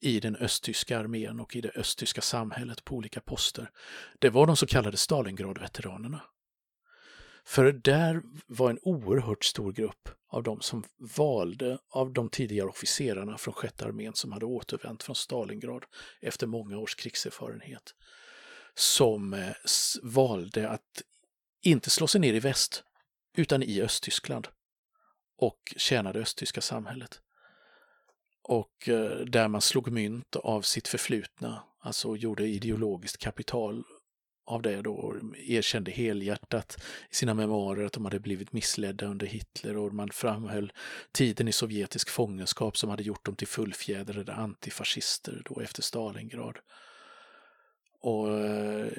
i 0.00 0.20
den 0.20 0.36
östtyska 0.36 0.98
armén 0.98 1.40
och 1.40 1.56
i 1.56 1.60
det 1.60 1.70
östtyska 1.70 2.20
samhället 2.20 2.84
på 2.84 2.96
olika 2.96 3.20
poster. 3.20 3.70
Det 4.18 4.30
var 4.30 4.46
de 4.46 4.56
så 4.56 4.66
kallade 4.66 4.96
Stalingrad-veteranerna. 4.96 6.22
För 7.50 7.72
där 7.72 8.22
var 8.46 8.70
en 8.70 8.78
oerhört 8.82 9.44
stor 9.44 9.72
grupp 9.72 10.08
av 10.28 10.42
de 10.42 10.60
som 10.60 10.84
valde 11.16 11.78
av 11.90 12.12
de 12.12 12.28
tidigare 12.28 12.68
officerarna 12.68 13.38
från 13.38 13.54
sjätte 13.54 13.84
armén 13.84 14.14
som 14.14 14.32
hade 14.32 14.46
återvänt 14.46 15.02
från 15.02 15.16
Stalingrad 15.16 15.84
efter 16.20 16.46
många 16.46 16.78
års 16.78 16.94
krigserfarenhet. 16.94 17.94
Som 18.74 19.34
eh, 19.34 19.52
valde 20.02 20.68
att 20.68 21.02
inte 21.62 21.90
slå 21.90 22.06
sig 22.06 22.20
ner 22.20 22.34
i 22.34 22.40
väst 22.40 22.84
utan 23.36 23.62
i 23.62 23.82
Östtyskland 23.82 24.48
och 25.36 25.74
tjäna 25.76 26.12
det 26.12 26.20
östtyska 26.20 26.60
samhället 26.60 27.20
och 28.42 28.88
eh, 28.88 29.10
där 29.10 29.48
man 29.48 29.60
slog 29.60 29.90
mynt 29.90 30.36
av 30.36 30.62
sitt 30.62 30.88
förflutna, 30.88 31.62
alltså 31.80 32.16
gjorde 32.16 32.46
ideologiskt 32.46 33.18
kapital 33.18 33.84
av 34.50 34.62
det 34.62 34.82
då 34.82 34.94
och 34.94 35.16
erkände 35.36 35.90
helhjärtat 35.90 36.76
i 37.10 37.14
sina 37.14 37.34
memoarer 37.34 37.84
att 37.84 37.92
de 37.92 38.04
hade 38.04 38.20
blivit 38.20 38.52
missledda 38.52 39.06
under 39.06 39.26
Hitler 39.26 39.76
och 39.76 39.94
man 39.94 40.10
framhöll 40.10 40.72
tiden 41.12 41.48
i 41.48 41.52
sovjetisk 41.52 42.08
fångenskap 42.08 42.76
som 42.76 42.90
hade 42.90 43.02
gjort 43.02 43.26
dem 43.26 43.36
till 43.36 43.48
fullfjädrade 43.48 44.34
antifascister 44.34 45.42
då 45.44 45.60
efter 45.60 45.82
Stalingrad. 45.82 46.58
Och 48.00 48.38
eh, 48.38 48.92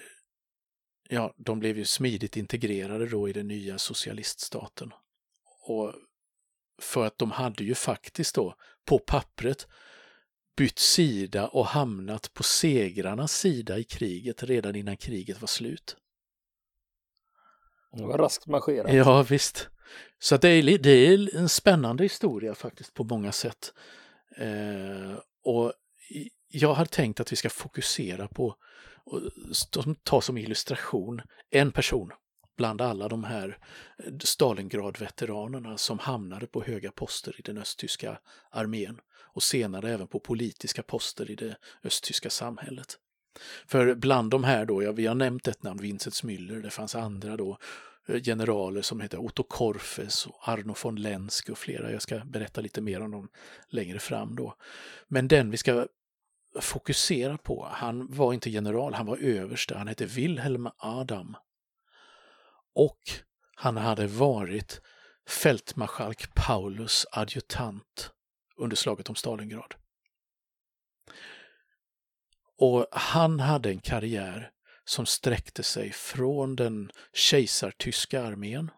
ja, 1.10 1.34
de 1.38 1.60
blev 1.60 1.78
ju 1.78 1.86
smidigt 1.86 2.38
integrerade 2.38 3.06
då 3.06 3.30
i 3.30 3.34
den 3.34 3.48
nya 3.48 3.78
socialiststaten. 3.78 4.94
Och 5.62 5.94
för 6.82 7.06
att 7.06 7.18
de 7.18 7.32
hade 7.32 7.64
ju 7.64 7.76
faktiskt 7.76 8.36
då 8.36 8.56
på 8.86 9.00
pappret 9.00 9.68
bytt 10.62 10.80
sida 10.80 11.48
och 11.48 11.66
hamnat 11.66 12.34
på 12.34 12.44
segrarnas 12.44 13.38
sida 13.38 13.78
i 13.78 13.84
kriget 13.84 14.44
redan 14.44 14.76
innan 14.76 14.98
kriget 14.98 15.42
var 15.42 15.48
slut. 15.48 15.96
Det 17.92 18.04
var 18.04 18.18
raskt 18.18 18.48
marscherat. 18.48 18.94
Ja, 18.94 19.24
visst. 19.24 19.70
Så 20.20 20.38
det 20.38 20.50
är, 20.50 20.78
det 20.78 20.90
är 20.90 21.36
en 21.36 21.50
spännande 21.50 22.04
historia 22.04 22.56
faktiskt 22.56 22.94
på 22.94 23.04
många 23.04 23.32
sätt. 23.32 23.74
Eh, 24.38 25.20
och 25.44 25.74
jag 26.48 26.74
har 26.74 26.86
tänkt 26.86 27.20
att 27.20 27.32
vi 27.32 27.36
ska 27.36 27.50
fokusera 27.50 28.28
på 28.28 28.56
Och 29.04 29.22
tar 30.04 30.22
som 30.22 30.38
illustration 30.38 31.22
en 31.50 31.72
person 31.72 32.12
bland 32.58 32.82
alla 32.82 33.08
de 33.08 33.24
här 33.24 33.58
Stalingrad-veteranerna 34.20 35.78
som 35.78 36.00
hamnade 36.00 36.48
på 36.48 36.64
höga 36.64 36.92
poster 36.92 37.36
i 37.40 37.42
den 37.42 37.58
östtyska 37.58 38.20
armén 38.52 39.00
och 39.34 39.44
senare 39.44 39.94
även 39.94 40.08
på 40.08 40.20
politiska 40.20 40.84
poster 40.84 41.32
i 41.32 41.36
det 41.36 41.58
östtyska 41.84 42.30
samhället. 42.30 42.98
För 43.68 43.96
bland 43.96 44.32
de 44.32 44.44
här 44.44 44.66
då, 44.66 44.84
ja, 44.84 44.92
vi 44.92 45.08
har 45.08 45.16
nämnt 45.16 45.48
ett 45.48 45.64
namn, 45.64 45.82
Vincent 45.82 46.24
Müller, 46.24 46.62
det 46.62 46.70
fanns 46.70 46.96
andra 46.96 47.38
då, 47.38 47.58
eh, 48.08 48.22
generaler 48.22 48.82
som 48.82 49.00
hette 49.00 49.18
Otto 49.18 49.44
Korfes 49.44 50.26
och 50.26 50.50
Arno 50.50 50.76
von 50.84 50.96
Lensk 50.96 51.50
och 51.50 51.58
flera. 51.58 51.92
Jag 51.92 52.02
ska 52.02 52.20
berätta 52.26 52.62
lite 52.62 52.82
mer 52.82 53.02
om 53.02 53.12
dem 53.12 53.30
längre 53.70 54.00
fram 54.00 54.36
då. 54.36 54.56
Men 55.08 55.28
den 55.28 55.52
vi 55.52 55.58
ska 55.58 55.88
fokusera 56.60 57.38
på, 57.38 57.68
han 57.72 58.08
var 58.12 58.34
inte 58.34 58.50
general, 58.50 58.94
han 58.94 59.06
var 59.06 59.18
överste, 59.18 59.78
han 59.78 59.88
hette 59.88 60.06
Wilhelm 60.06 60.70
Adam. 60.78 61.36
Och 62.74 63.00
han 63.56 63.78
hade 63.78 64.08
varit 64.08 64.82
fältmarskalk 65.28 66.34
Paulus 66.34 67.06
adjutant 67.12 68.12
under 68.62 68.76
slaget 68.76 69.10
om 69.10 69.16
Stalingrad. 69.16 69.76
Och 72.58 72.88
han 72.92 73.40
hade 73.40 73.70
en 73.70 73.80
karriär 73.80 74.52
som 74.86 75.06
sträckte 75.06 75.64
sig 75.64 75.92
från 75.92 76.56
den 76.56 76.92
kejsartyska 77.14 78.24
armén 78.24 78.72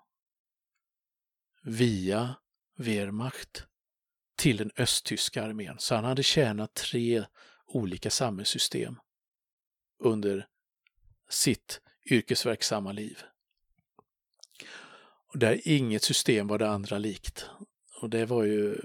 via 1.63 2.36
Wehrmacht 2.78 3.65
till 4.36 4.58
den 4.58 4.72
östtyska 4.78 5.43
armén. 5.43 5.76
Så 5.80 5.96
han 5.96 6.04
hade 6.04 6.24
tjänat 6.24 6.74
tre 6.74 7.26
olika 7.67 8.10
samhällssystem 8.10 9.00
under 10.00 10.48
sitt 11.30 11.82
yrkesverksamma 12.06 12.91
liv. 12.91 13.24
Och 15.28 15.39
där 15.39 15.67
inget 15.67 16.04
system 16.04 16.48
var 16.48 16.58
det 16.58 16.69
andra 16.69 16.98
likt. 16.98 17.50
Och 18.02 18.10
det 18.10 18.26
var 18.26 18.43
ju 18.43 18.82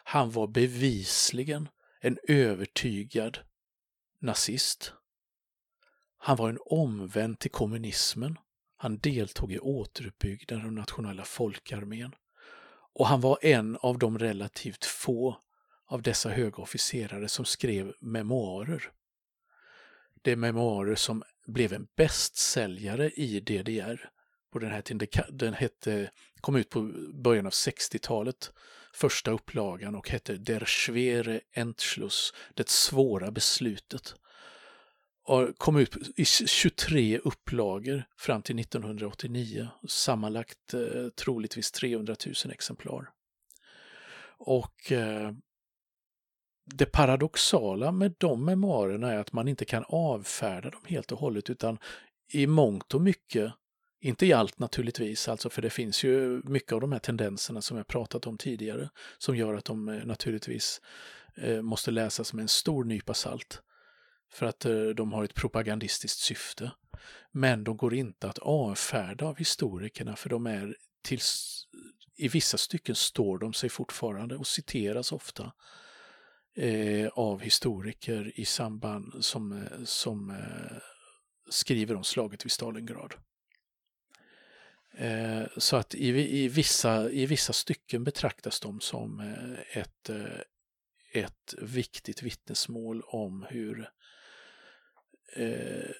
Han 0.03 0.31
var 0.31 0.47
bevisligen 0.47 1.69
en 2.01 2.17
övertygad 2.27 3.39
nazist. 4.21 4.93
Han 6.17 6.37
var 6.37 6.49
en 6.49 6.59
omvänd 6.65 7.39
till 7.39 7.51
kommunismen. 7.51 8.39
Han 8.81 8.97
deltog 8.97 9.51
i 9.51 9.59
återuppbyggnaden 9.59 10.65
av 10.65 10.71
nationella 10.71 11.25
folkarmén. 11.25 12.15
Och 12.93 13.07
han 13.07 13.21
var 13.21 13.39
en 13.41 13.77
av 13.77 13.99
de 13.99 14.19
relativt 14.19 14.85
få 14.85 15.37
av 15.87 16.01
dessa 16.01 16.29
höga 16.29 16.57
officerare 16.57 17.27
som 17.27 17.45
skrev 17.45 17.93
memoarer. 17.99 18.91
Det 20.21 20.31
är 20.31 20.35
memoarer 20.35 20.95
som 20.95 21.23
blev 21.47 21.73
en 21.73 21.87
bästsäljare 21.95 23.09
i 23.09 23.39
DDR 23.39 24.09
på 24.51 24.59
den 24.59 24.71
här 24.71 24.81
tiden. 24.81 25.07
Den 25.29 25.53
hette, 25.53 26.11
kom 26.41 26.55
ut 26.55 26.69
på 26.69 26.81
början 27.13 27.45
av 27.45 27.51
60-talet, 27.51 28.51
första 28.93 29.31
upplagan 29.31 29.95
och 29.95 30.09
hette 30.09 30.37
Der 30.37 30.65
schwere 30.65 31.41
Entschluss, 31.53 32.33
det 32.53 32.69
svåra 32.69 33.31
beslutet 33.31 34.15
kom 35.57 35.77
ut 35.77 35.97
i 36.15 36.25
23 36.25 37.17
upplagor 37.17 38.03
fram 38.17 38.41
till 38.41 38.59
1989. 38.59 39.67
Sammanlagt 39.87 40.73
eh, 40.73 41.09
troligtvis 41.15 41.71
300 41.71 42.15
000 42.45 42.53
exemplar. 42.53 43.09
Och 44.37 44.91
eh, 44.91 45.31
det 46.65 46.85
paradoxala 46.85 47.91
med 47.91 48.15
de 48.17 48.45
memoarerna 48.45 49.11
är 49.11 49.17
att 49.17 49.33
man 49.33 49.47
inte 49.47 49.65
kan 49.65 49.85
avfärda 49.87 50.69
dem 50.69 50.81
helt 50.85 51.11
och 51.11 51.19
hållet 51.19 51.49
utan 51.49 51.77
i 52.33 52.47
mångt 52.47 52.93
och 52.93 53.01
mycket, 53.01 53.53
inte 54.01 54.25
i 54.25 54.33
allt 54.33 54.59
naturligtvis, 54.59 55.29
alltså 55.29 55.49
för 55.49 55.61
det 55.61 55.69
finns 55.69 56.03
ju 56.03 56.41
mycket 56.43 56.73
av 56.73 56.81
de 56.81 56.91
här 56.91 56.99
tendenserna 56.99 57.61
som 57.61 57.77
jag 57.77 57.87
pratat 57.87 58.27
om 58.27 58.37
tidigare 58.37 58.89
som 59.17 59.35
gör 59.35 59.53
att 59.53 59.65
de 59.65 59.89
eh, 59.89 60.05
naturligtvis 60.05 60.81
eh, 61.35 61.61
måste 61.61 61.91
läsas 61.91 62.33
med 62.33 62.41
en 62.41 62.47
stor 62.47 62.83
nypa 62.83 63.13
salt 63.13 63.61
för 64.31 64.45
att 64.45 64.65
eh, 64.65 64.87
de 64.87 65.13
har 65.13 65.23
ett 65.23 65.35
propagandistiskt 65.35 66.19
syfte. 66.19 66.71
Men 67.31 67.63
de 67.63 67.77
går 67.77 67.93
inte 67.93 68.29
att 68.29 68.39
avfärda 68.39 69.25
av 69.25 69.37
historikerna 69.37 70.15
för 70.15 70.29
de 70.29 70.47
är 70.47 70.75
till, 71.01 71.19
i 72.15 72.27
vissa 72.27 72.57
stycken 72.57 72.95
står 72.95 73.37
de 73.37 73.53
sig 73.53 73.69
fortfarande 73.69 74.35
och 74.35 74.47
citeras 74.47 75.11
ofta 75.11 75.51
eh, 76.55 77.07
av 77.07 77.41
historiker 77.41 78.39
i 78.39 78.45
samband 78.45 79.25
som, 79.25 79.51
eh, 79.51 79.83
som 79.83 80.29
eh, 80.29 80.77
skriver 81.49 81.95
om 81.95 82.03
slaget 82.03 82.45
vid 82.45 82.51
Stalingrad. 82.51 83.13
Eh, 84.97 85.47
så 85.57 85.75
att 85.75 85.95
i, 85.95 86.07
i, 86.43 86.47
vissa, 86.47 87.09
i 87.09 87.25
vissa 87.25 87.53
stycken 87.53 88.03
betraktas 88.03 88.59
de 88.59 88.79
som 88.79 89.19
eh, 89.19 89.77
ett, 89.81 90.09
eh, 90.09 90.41
ett 91.13 91.55
viktigt 91.61 92.23
vittnesmål 92.23 93.01
om 93.01 93.45
hur 93.49 93.89
eh, 95.35 95.91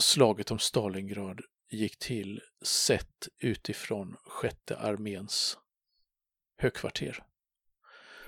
slaget 0.00 0.50
om 0.50 0.58
Stalingrad 0.58 1.40
gick 1.70 1.98
till 1.98 2.40
sett 2.64 3.28
utifrån 3.42 4.16
sjätte 4.24 4.76
arméns 4.76 5.58
högkvarter. 6.58 7.24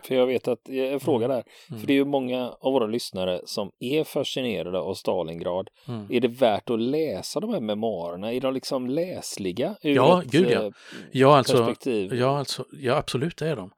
För 0.07 0.15
jag 0.15 0.27
vet 0.27 0.49
att, 0.49 0.61
jag 0.65 1.03
frågar 1.03 1.29
där, 1.29 1.45
mm. 1.69 1.81
för 1.81 1.87
det 1.87 1.93
är 1.93 1.95
ju 1.95 2.05
många 2.05 2.51
av 2.51 2.73
våra 2.73 2.87
lyssnare 2.87 3.41
som 3.45 3.71
är 3.79 4.05
fascinerade 4.05 4.79
av 4.79 4.95
Stalingrad. 4.95 5.69
Mm. 5.89 6.07
Är 6.11 6.21
det 6.21 6.29
värt 6.29 6.71
att 6.71 6.81
läsa 6.81 7.41
de 7.41 7.53
här 7.53 7.61
memoarerna? 7.61 8.33
Är 8.33 8.41
de 8.41 8.55
liksom 8.55 8.87
läsliga? 8.87 9.77
Ur 9.83 9.95
ja, 9.95 10.23
ett, 10.23 10.31
gud 10.31 10.51
ja. 10.51 10.65
Eh, 10.67 10.73
ja, 11.13 11.37
alltså, 11.37 11.57
perspektiv? 11.57 12.15
Ja, 12.15 12.39
alltså, 12.39 12.65
ja, 12.73 12.97
absolut 12.97 13.43
är 13.43 13.57
de. 13.57 13.73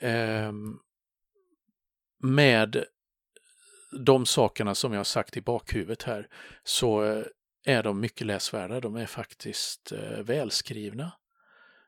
Eh, 0.00 0.52
med 2.22 2.84
de 3.98 4.26
sakerna 4.26 4.74
som 4.74 4.92
jag 4.92 4.98
har 4.98 5.04
sagt 5.04 5.36
i 5.36 5.40
bakhuvudet 5.40 6.02
här 6.02 6.28
så 6.64 7.04
eh, 7.04 7.24
är 7.64 7.82
de 7.82 8.00
mycket 8.00 8.26
läsvärda. 8.26 8.80
De 8.80 8.96
är 8.96 9.06
faktiskt 9.06 9.92
eh, 9.92 10.18
välskrivna. 10.18 11.12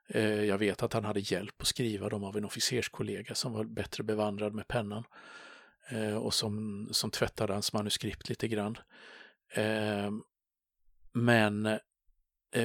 Eh, 0.08 0.44
jag 0.44 0.58
vet 0.58 0.82
att 0.82 0.92
han 0.92 1.04
hade 1.04 1.20
hjälp 1.20 1.54
att 1.60 1.66
skriva 1.66 2.08
dem 2.08 2.24
av 2.24 2.36
en 2.36 2.44
officerskollega 2.44 3.34
som 3.34 3.52
var 3.52 3.64
bättre 3.64 4.04
bevandrad 4.04 4.54
med 4.54 4.68
pennan 4.68 5.04
eh, 5.90 6.16
och 6.16 6.34
som, 6.34 6.88
som 6.92 7.10
tvättade 7.10 7.52
hans 7.52 7.72
manuskript 7.72 8.28
lite 8.28 8.48
grann. 8.48 8.78
Eh, 9.54 10.10
men 11.12 11.78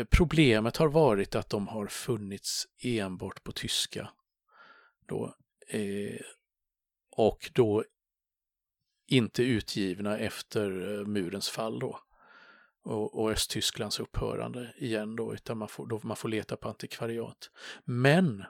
problemet 0.10 0.78
har 0.78 0.88
varit 0.88 1.36
att 1.36 1.50
de 1.50 1.68
har 1.68 1.88
funnits 1.88 2.68
enbart 2.84 3.44
på 3.44 3.52
tyska. 3.52 4.10
Då, 5.08 5.36
och 7.12 7.52
då 7.54 7.84
inte 9.12 9.44
utgivna 9.44 10.18
efter 10.18 11.00
eh, 11.00 11.06
murens 11.06 11.50
fall 11.50 11.80
då. 11.80 12.00
Och, 12.84 13.20
och 13.20 13.32
Östtysklands 13.32 14.00
upphörande 14.00 14.74
igen 14.78 15.16
då, 15.16 15.34
utan 15.34 15.58
man 15.58 15.68
får, 15.68 15.88
då 15.88 16.00
man 16.04 16.18
får 16.18 16.30
leta 16.30 16.58
på 16.58 16.70
antikvariat. 16.70 17.50
Men 17.86 18.44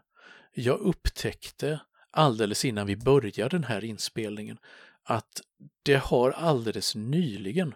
jag 0.54 0.80
upptäckte 0.80 1.82
alldeles 2.12 2.66
innan 2.66 2.88
vi 2.88 2.96
började 2.96 3.58
den 3.58 3.64
här 3.64 3.84
inspelningen 3.84 4.58
att 5.04 5.42
det 5.84 5.96
har 5.96 6.32
alldeles 6.32 6.96
nyligen 6.96 7.76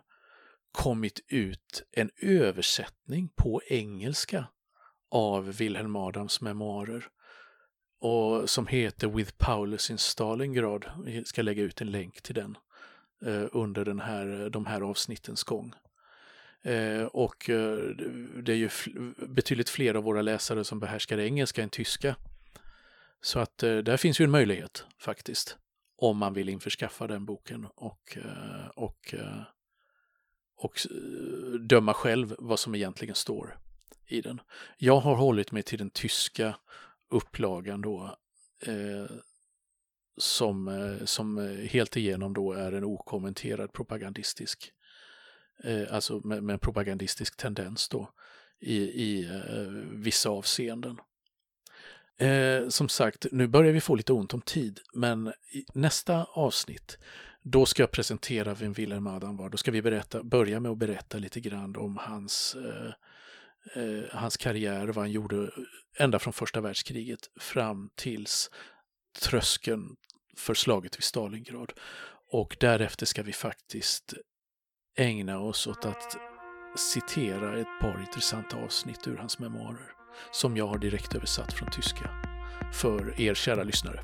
kommit 0.71 1.19
ut 1.28 1.84
en 1.91 2.10
översättning 2.21 3.30
på 3.36 3.62
engelska 3.67 4.48
av 5.12 5.52
Wilhelm 5.58 5.95
Adams 5.95 6.41
memoarer. 6.41 7.08
och 8.00 8.50
som 8.50 8.67
heter 8.67 9.08
With 9.08 9.34
Paulus 9.38 9.89
in 9.89 9.98
Stalingrad. 9.98 10.86
Vi 11.06 11.26
ska 11.26 11.41
lägga 11.41 11.63
ut 11.63 11.82
en 11.82 11.91
länk 11.91 12.21
till 12.21 12.36
den 12.36 12.58
Eh, 13.21 13.45
under 13.51 13.86
den 13.86 13.99
här, 13.99 14.49
de 14.49 14.65
här 14.65 14.82
avsnittens 14.82 15.43
gång. 15.43 15.73
Eh, 16.62 17.04
och 17.04 17.49
eh, 17.49 17.78
det 18.43 18.51
är 18.51 18.56
ju 18.56 18.69
betydligt 19.28 19.69
fler 19.69 19.95
av 19.95 20.04
våra 20.04 20.21
läsare 20.21 20.63
som 20.63 20.80
behärskar 20.80 21.17
engelska 21.17 21.63
än 21.63 21.69
tyska. 21.69 22.15
Så 23.21 23.39
att 23.39 23.58
där 23.58 23.97
finns 23.97 24.19
ju 24.19 24.23
en 24.23 24.32
möjlighet 24.32 24.86
faktiskt 24.99 25.58
om 25.97 26.17
man 26.17 26.34
vill 26.34 26.49
införskaffa 26.49 27.08
den 27.08 27.25
boken 27.25 27.67
och, 27.75 28.17
och, 28.75 29.15
och 30.58 30.80
döma 31.60 31.93
själv 31.93 32.36
vad 32.39 32.60
som 32.60 32.75
egentligen 32.75 33.15
står 33.15 33.58
i 34.08 34.21
den. 34.21 34.41
Jag 34.78 34.99
har 34.99 35.15
hållit 35.15 35.51
mig 35.51 35.63
till 35.63 35.78
den 35.78 35.89
tyska 35.89 36.56
upplagan 37.10 37.82
då 37.82 38.17
eh, 38.65 39.15
som, 40.17 40.67
eh, 40.67 41.06
som 41.06 41.38
eh, 41.38 41.67
helt 41.69 41.97
igenom 41.97 42.34
då 42.34 42.54
är 42.54 42.71
en 42.71 42.84
okommenterad 42.84 43.73
propagandistisk, 43.73 44.71
eh, 45.63 45.84
alltså 45.91 46.21
med, 46.23 46.43
med, 46.43 46.54
en 46.54 46.60
propagandistisk 46.60 47.38
tendens 47.38 47.89
då 47.89 48.10
i, 48.60 48.78
i 48.78 49.25
eh, 49.25 49.67
vissa 49.91 50.30
avseenden. 50.30 50.97
Eh, 52.17 52.69
som 52.69 52.89
sagt, 52.89 53.25
nu 53.32 53.47
börjar 53.47 53.73
vi 53.73 53.82
få 53.82 53.95
lite 53.95 54.13
ont 54.13 54.34
om 54.34 54.41
tid, 54.41 54.80
men 54.93 55.28
i 55.28 55.65
nästa 55.73 56.23
avsnitt 56.23 56.97
då 57.41 57.65
ska 57.65 57.84
jag 57.84 57.91
presentera 57.91 58.54
vem 58.54 58.73
Wilhelm 58.73 59.08
Adam 59.08 59.38
var. 59.38 59.49
Då 59.49 59.58
ska 59.58 59.71
vi 59.71 59.82
berätta, 59.82 60.23
börja 60.23 60.60
med 60.60 60.71
att 60.71 60.78
berätta 60.78 61.17
lite 61.17 61.39
grann 61.39 61.75
om 61.75 61.97
hans 61.97 62.56
eh, 62.56 62.93
eh, 63.73 64.04
hans 64.12 64.38
karriär, 64.38 64.88
vad 64.88 64.97
han 64.97 65.12
gjorde 65.12 65.51
ända 65.97 66.19
från 66.19 66.34
första 66.34 66.62
världskriget 66.62 67.19
fram 67.39 67.89
tills 67.95 68.49
tröskeln 69.21 69.95
för 70.36 70.54
slaget 70.54 70.98
vid 70.98 71.04
Stalingrad. 71.04 71.71
Och 72.32 72.58
därefter 72.60 73.06
ska 73.06 73.24
vi 73.24 73.34
faktiskt 73.34 74.13
ägna 74.98 75.39
oss 75.39 75.67
åt 75.67 75.86
att 75.86 76.17
citera 76.76 77.60
ett 77.60 77.80
par 77.82 78.00
intressanta 78.00 78.58
avsnitt 78.58 79.08
ur 79.08 79.17
hans 79.17 79.39
memoarer 79.39 79.91
som 80.32 80.58
jag 80.58 80.67
har 80.67 80.78
direkt 80.78 81.15
översatt 81.15 81.54
från 81.54 81.71
tyska 81.71 82.10
för 82.74 83.21
er 83.21 83.34
kära 83.34 83.63
lyssnare. 83.63 84.00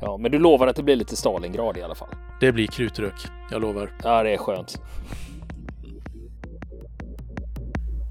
Ja, 0.00 0.16
men 0.16 0.30
du 0.30 0.38
lovar 0.38 0.66
att 0.66 0.76
det 0.76 0.82
blir 0.82 0.96
lite 0.96 1.16
Stalingrad 1.16 1.76
i 1.76 1.82
alla 1.82 1.94
fall? 1.94 2.08
Det 2.40 2.52
blir 2.52 2.66
krutrök, 2.66 3.26
jag 3.50 3.60
lovar. 3.62 3.92
Ja, 4.02 4.22
det 4.22 4.30
är 4.30 4.38
skönt. 4.38 4.78